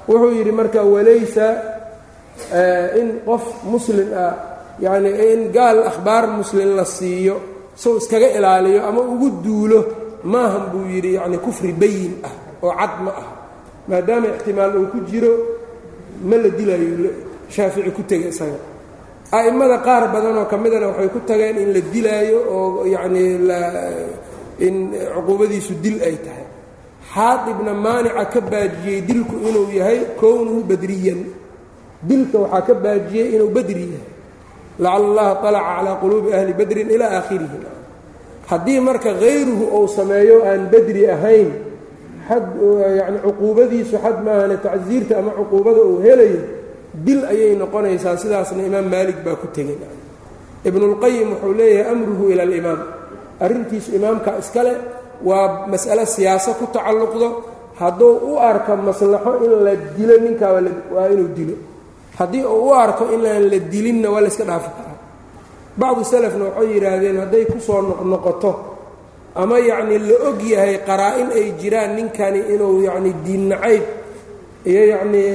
[0.07, 1.45] wuxuu yidhi marka walaysa
[2.53, 4.33] eh, in qof muslin ah
[4.79, 7.35] yacnii in gaal akhbaar muslin la siiyo
[7.75, 9.79] sow iskaga ilaaliyo ama ugu duulo
[10.23, 12.33] maahan buu yidhi yacni kufri bayin ah
[12.63, 13.27] oo cad ma ah
[13.87, 15.31] maadaama ixtimaal uu ku jiro
[16.27, 17.11] ma la dilayo
[17.49, 18.59] shaafici ku tega isaga.
[19.31, 23.37] A'immada qaar badanoo ka midana waxay ku tageen in la dilaayo oo yacnii
[24.67, 24.75] in
[25.15, 26.45] cuquubadiisu dil ay tahay.
[27.13, 31.21] Xaadibna maanica ka baajiyey dilku inuu yahay kownuhu badriyan.
[32.01, 34.07] Dilka waxaa ka baajiyey inuu badri yahay.
[34.79, 37.57] Lacala allaha طalaca calaa quluubi ahli badrin ilaa aakhirihi.
[38.49, 41.49] Haddii marka hayruhu uu sameeyo aan badri ahayn
[42.29, 46.41] cuquubadiisu xad maahane tacsiirta ama cuquubada uu helayo
[47.05, 49.77] dil ayay noqonaysaa sidaasna imaam maalik baa ku tegey
[50.67, 52.79] ibnulqayim wuxuu leeyahay amruhu ila alimaam.
[53.39, 54.73] Arrintiisu imaamka iskale
[55.23, 57.27] waa mas'ale siyaaso ku tacalluqdo.
[57.79, 60.51] Hadduu u arko maslaxo in la dilo ninkaa
[60.95, 61.55] waa inuu dilo.
[62.19, 64.97] Haddii uu u arko inaan la dilinna waa layska dhaafi karaa.
[65.79, 68.51] Bacdu salafna waxay yidhaahdeen hadday ku soo noqnoqoto
[69.42, 73.82] ama yacnii la og yahay qaraa-in ay jiraan ninkani inuu yacni diin nacayb
[74.70, 75.28] iyo yacnii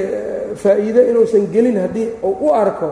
[0.62, 2.88] faa'iide inuusan gelin haddii uu u arko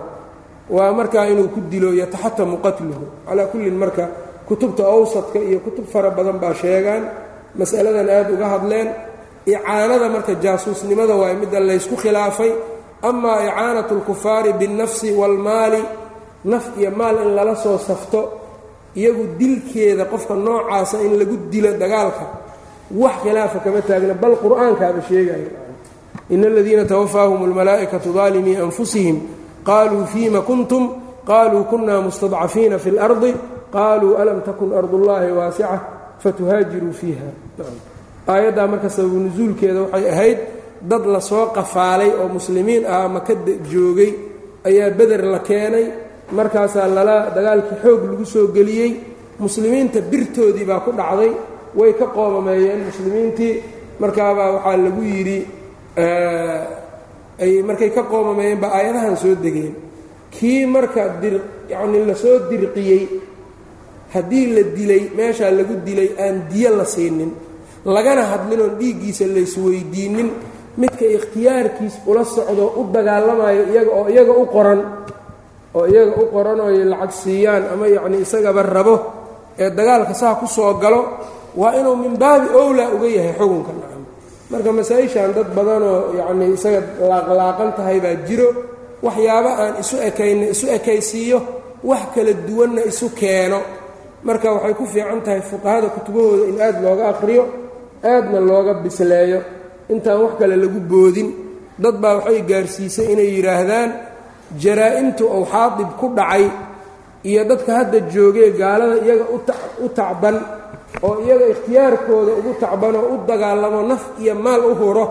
[0.77, 4.05] waa markaa inuu ku dilo yataxatamu qatluhu calaa kullin marka
[4.49, 7.03] kutubta awsadka iyo kutub fara badan baa sheegaan
[7.59, 8.89] mas'aladan aad uga hadleen
[9.53, 12.53] icaanada marka jaasuusnimada waay midda laysku khilaafay
[13.09, 15.83] amaa icaanatu اlkufaari biاnnafsi wاlmaali
[16.53, 18.21] naf iyo maal in lala soo safto
[19.01, 22.25] iyagu dilkeeda qofka noocaasa in lagu dilo dagaalka
[23.01, 25.49] wax khilaafa kama taagna bal qur'aankaaba sheegaya
[26.35, 29.17] in aladiina twafaahum اlmalaa'ikaةu daalimii anfusihim
[29.69, 30.85] qaluu fiima kuntum
[31.31, 33.31] qaluu kuna mustadcafiina fi اlardi
[33.77, 35.77] qaluu alam takun ardu اllahi waasica
[36.23, 37.29] fatuhaajiruu fiiha
[38.33, 40.39] aayaddaa marka sababu nusuulkeeda waxay ahayd
[40.91, 43.33] dad lasoo qafaalay oo muslimiin ah maka
[43.73, 44.11] joogay
[44.69, 45.87] ayaa beder la keenay
[46.32, 48.92] markaasaa lala dagaalkii xoog lagu soo geliyey
[49.40, 51.32] muslimiinta birtoodii baa ku dhacday
[51.80, 53.54] way ka qoomameeyeen muslimiintii.
[54.00, 55.40] Markaabaa waxaa lagu yidhi
[57.44, 59.76] ay markay ka qoomameeyeen baa aayadahan soo degeen.
[60.34, 61.36] Kii marka dir
[61.70, 63.04] yacnii la soo dirqiyey
[64.14, 67.32] haddii la dilay meeshaa lagu dilay aan diyo la siinin
[67.86, 70.30] lagana hadlinoon dhiiggiisa laysweydiinin
[70.78, 74.80] midka ikhtiyaarkiis ula socdo u dagaalamayo iyaga oo iyaga u qoran
[75.78, 78.96] oo iyaga u qoran oo ay lacag siiyaan ama yacnii isagaba rabo
[79.62, 81.02] ee dagaalka saa ku soo galo
[81.62, 84.02] waa inuu min baabi owlaa uga yahay xukunka nacam.
[84.52, 88.48] Marka masaa-ishan dad badanoo yacnii isaga laaqlaaqan tahay baa jiro
[89.06, 91.40] waxyaabo aan isu ekayna isu ekaysiiyo
[91.90, 93.60] wax kala duwanna isu keeno.
[94.28, 97.44] Marka waxay ku fiican tahay fuqahada kutubahooda in aad looga aqriyo
[98.12, 99.40] aadna looga bisleeyo.
[99.94, 101.30] Intaan wax kale lagu boodin
[101.84, 103.90] dad baa waxay gaarsiisay inay yidhaahdaan
[104.62, 106.46] jaraa-imtu ou xaadib ku dhacay
[107.30, 109.26] iyo dadka hadda joogee gaalada iyaga
[109.86, 110.36] u tacban
[111.08, 115.06] oo iyaga ikhtiyaarkooda ugu tacban oo u dagaalamo naf iyo maal u huro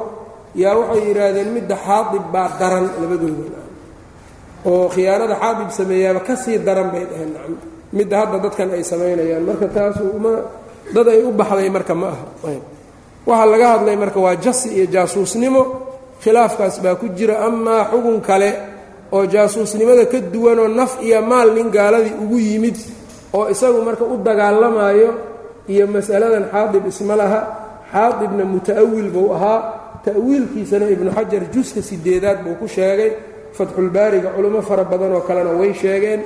[0.63, 3.61] yaa waxay yidhaahdeen midda xaadib baa daran labadooda.
[4.71, 7.55] Oo khiyaanada xaadib sameeyaaba ka sii daran bay dhaheen nacam.
[7.97, 9.43] Midda hadda dadkan ay samaynayaan.
[9.49, 10.33] Marka taasu uma
[10.95, 12.25] dad ay u baxday marka ma aha.
[13.29, 15.63] Waxaa laga hadlay marka waa jasi iyo jaasuusnimo.
[16.23, 17.35] Khilaafkaas baa ku jira.
[17.49, 18.51] Amaa xugun kale
[19.13, 22.77] oo jaasuusnimada ka duwanoo naf iyo maal nin gaaladii ugu yimid
[23.37, 25.11] oo isagu marka u dagaalamayo
[25.73, 27.41] iyo mas'aladan xaadib isma laha
[27.93, 29.61] xaadibna muta'awil buu ahaa.
[30.05, 33.11] Ta'wiilkiisana ibnu xajar juska sideedaad buu ku sheegay
[33.57, 36.21] fatxulbaariga culimo fara badan oo kalena way sheegeen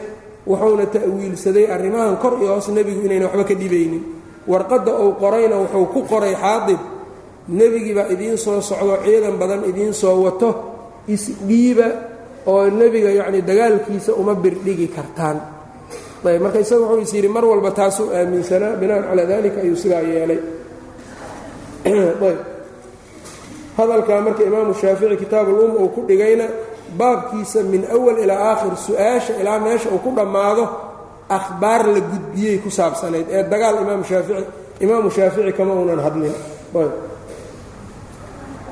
[0.49, 4.03] wuxuuna ta'wiilsaday arrimahan kor iyo hoos nebigu inayna waxba ka dhibaynin.
[4.51, 6.81] Warqadda uu qorayna wuxuu ku qoray xaadib
[7.59, 10.49] nebigii baa idiin soo socdo ciidan badan idiin soo wato
[11.15, 11.89] isdhiiba
[12.47, 15.41] oo nebiga yacni dagaalkiisa uma birdhigi kartaan.
[16.25, 20.01] Ayb marka isaga wuxuu is yidhi mar walba taasuu aaminsanaa binaan calaa dalika ayuu sidaa
[20.01, 20.41] yeelay.
[21.87, 22.39] Ayb.
[23.77, 26.45] Hadalkaa marka imaamu shaafici kitaabulum uu ku dhigayna
[26.99, 30.65] baabkiisa min awal ilaa aakhir su'aasha ilaa meesha uu ku dhammaado
[31.29, 33.27] akhbaar la gudbiyey ku saabsanayd.
[33.31, 34.45] Ee dagaal imaam shaafici
[34.81, 36.35] imaamu shaafici kama uunan hadlin.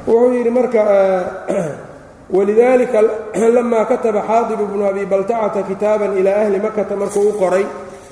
[0.06, 0.80] Wuxuu yidhi marka
[2.30, 3.02] walidaalika
[3.54, 7.64] lamaa kataba xaadib bnu abi baltacata kitaaban ilaa ahli makata markuu u qoray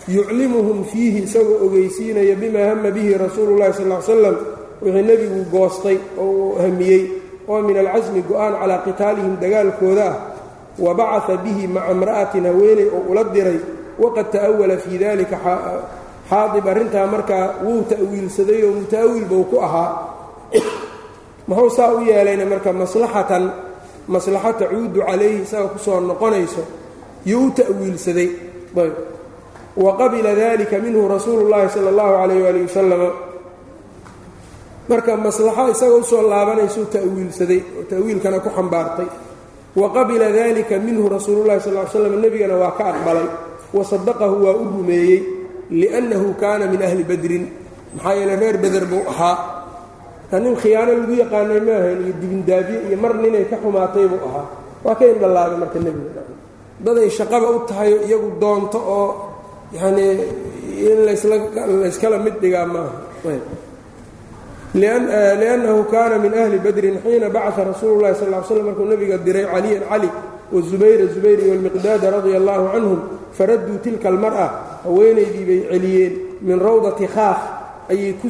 [0.08, 4.36] yuclimuhum fiihi isagoo ogeysiinaya bimaa hama bihi rasuulu llahi sal l slam
[4.82, 7.02] wixii nebigu goostay oo uu hamiyey
[7.48, 10.16] oo min alcasmi go'aan calaa qitaalihim dagaalkooda ah
[10.84, 13.58] wa bacaa bihi maca imra'atin haweeney oo ula diray
[14.02, 15.36] waqad ta'awala fii dalika
[16.30, 19.90] xaadib arrintaa markaa wuu ta'wiilsaday oo muta'awil buu ku ahaa
[21.48, 23.44] muxuu saa u yeelayna marka maslaxatan
[24.08, 26.62] maslaxa tacuudu calayhi isaga ku soo noqonayso
[27.26, 28.30] yuu u ta'wiilsaday
[29.76, 33.08] wa qabila dalika minhu rasuulu llaahi sala allahu calayh waali wasalama
[34.88, 39.08] marka maslaxo isaga u soo laabanaysuu ta'wiilsaday oo ta'wiilkana ku xambaartay.
[39.72, 43.24] Wa qabila dalika minhu rasuululahi sal l slam nebigana waa ka aqbalay.
[43.72, 45.22] Wa sadaqahu waa u rumeeyey.
[45.72, 47.48] Liannahu kaana min ahli badrin.
[47.96, 49.61] Maxaa yeele reer beder buu ahaa
[50.32, 54.20] ka nin khiyaano lagu yaqaanay ma ahayn iyo dibindaabiye iyo mar ninay ka xumaatay buu
[54.28, 54.46] ahaa.
[54.84, 56.22] Waa ka indhalaabay marka nebiga
[56.84, 59.08] daday shaqaba u tahay iyagu doonto oo
[59.76, 60.16] yanii
[60.90, 62.92] in layskala mid dhigaa maaha
[64.74, 69.44] liannahu kaana min ahli badrin xiina bacaa rasuulu llahi sal l slam markuu nabiga diray
[69.52, 70.08] caliyan cali
[70.54, 73.00] wazubayra zubayr walmiqdaada radia allahu canhum
[73.36, 74.46] faradduu tilka almar'a
[74.84, 76.12] haweenaydii bay celiyeen
[76.46, 77.40] min rawdati khaaf
[77.92, 78.28] ayay ku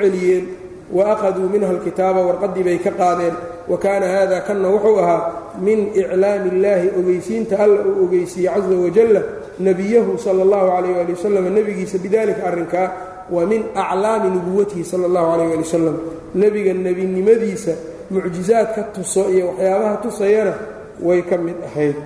[0.00, 0.44] celiyeen
[0.92, 3.34] wa akhaduu minha alkitaaba warqaddii bay ka qaadeen
[3.68, 9.22] wa kaana hada kanna wuxuu ahaa min iclaami illaahi ogeysiinta alla uu ogeysiiyey casa wajalla
[9.60, 12.92] nebiyahu sala allahu calayh ali wasalam nebigiisa bidalika arrinkaa
[13.30, 15.96] wa min aclaami nubuwatihi sala allahu calayh ali wasalam
[16.34, 17.72] nebiga nebinimadiisa
[18.10, 20.54] mucjizaadka tuso iyo waxyaabaha tusayana
[21.02, 21.96] way ka mid ahayd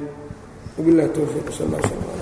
[0.79, 2.20] wabilahi towfiiq sal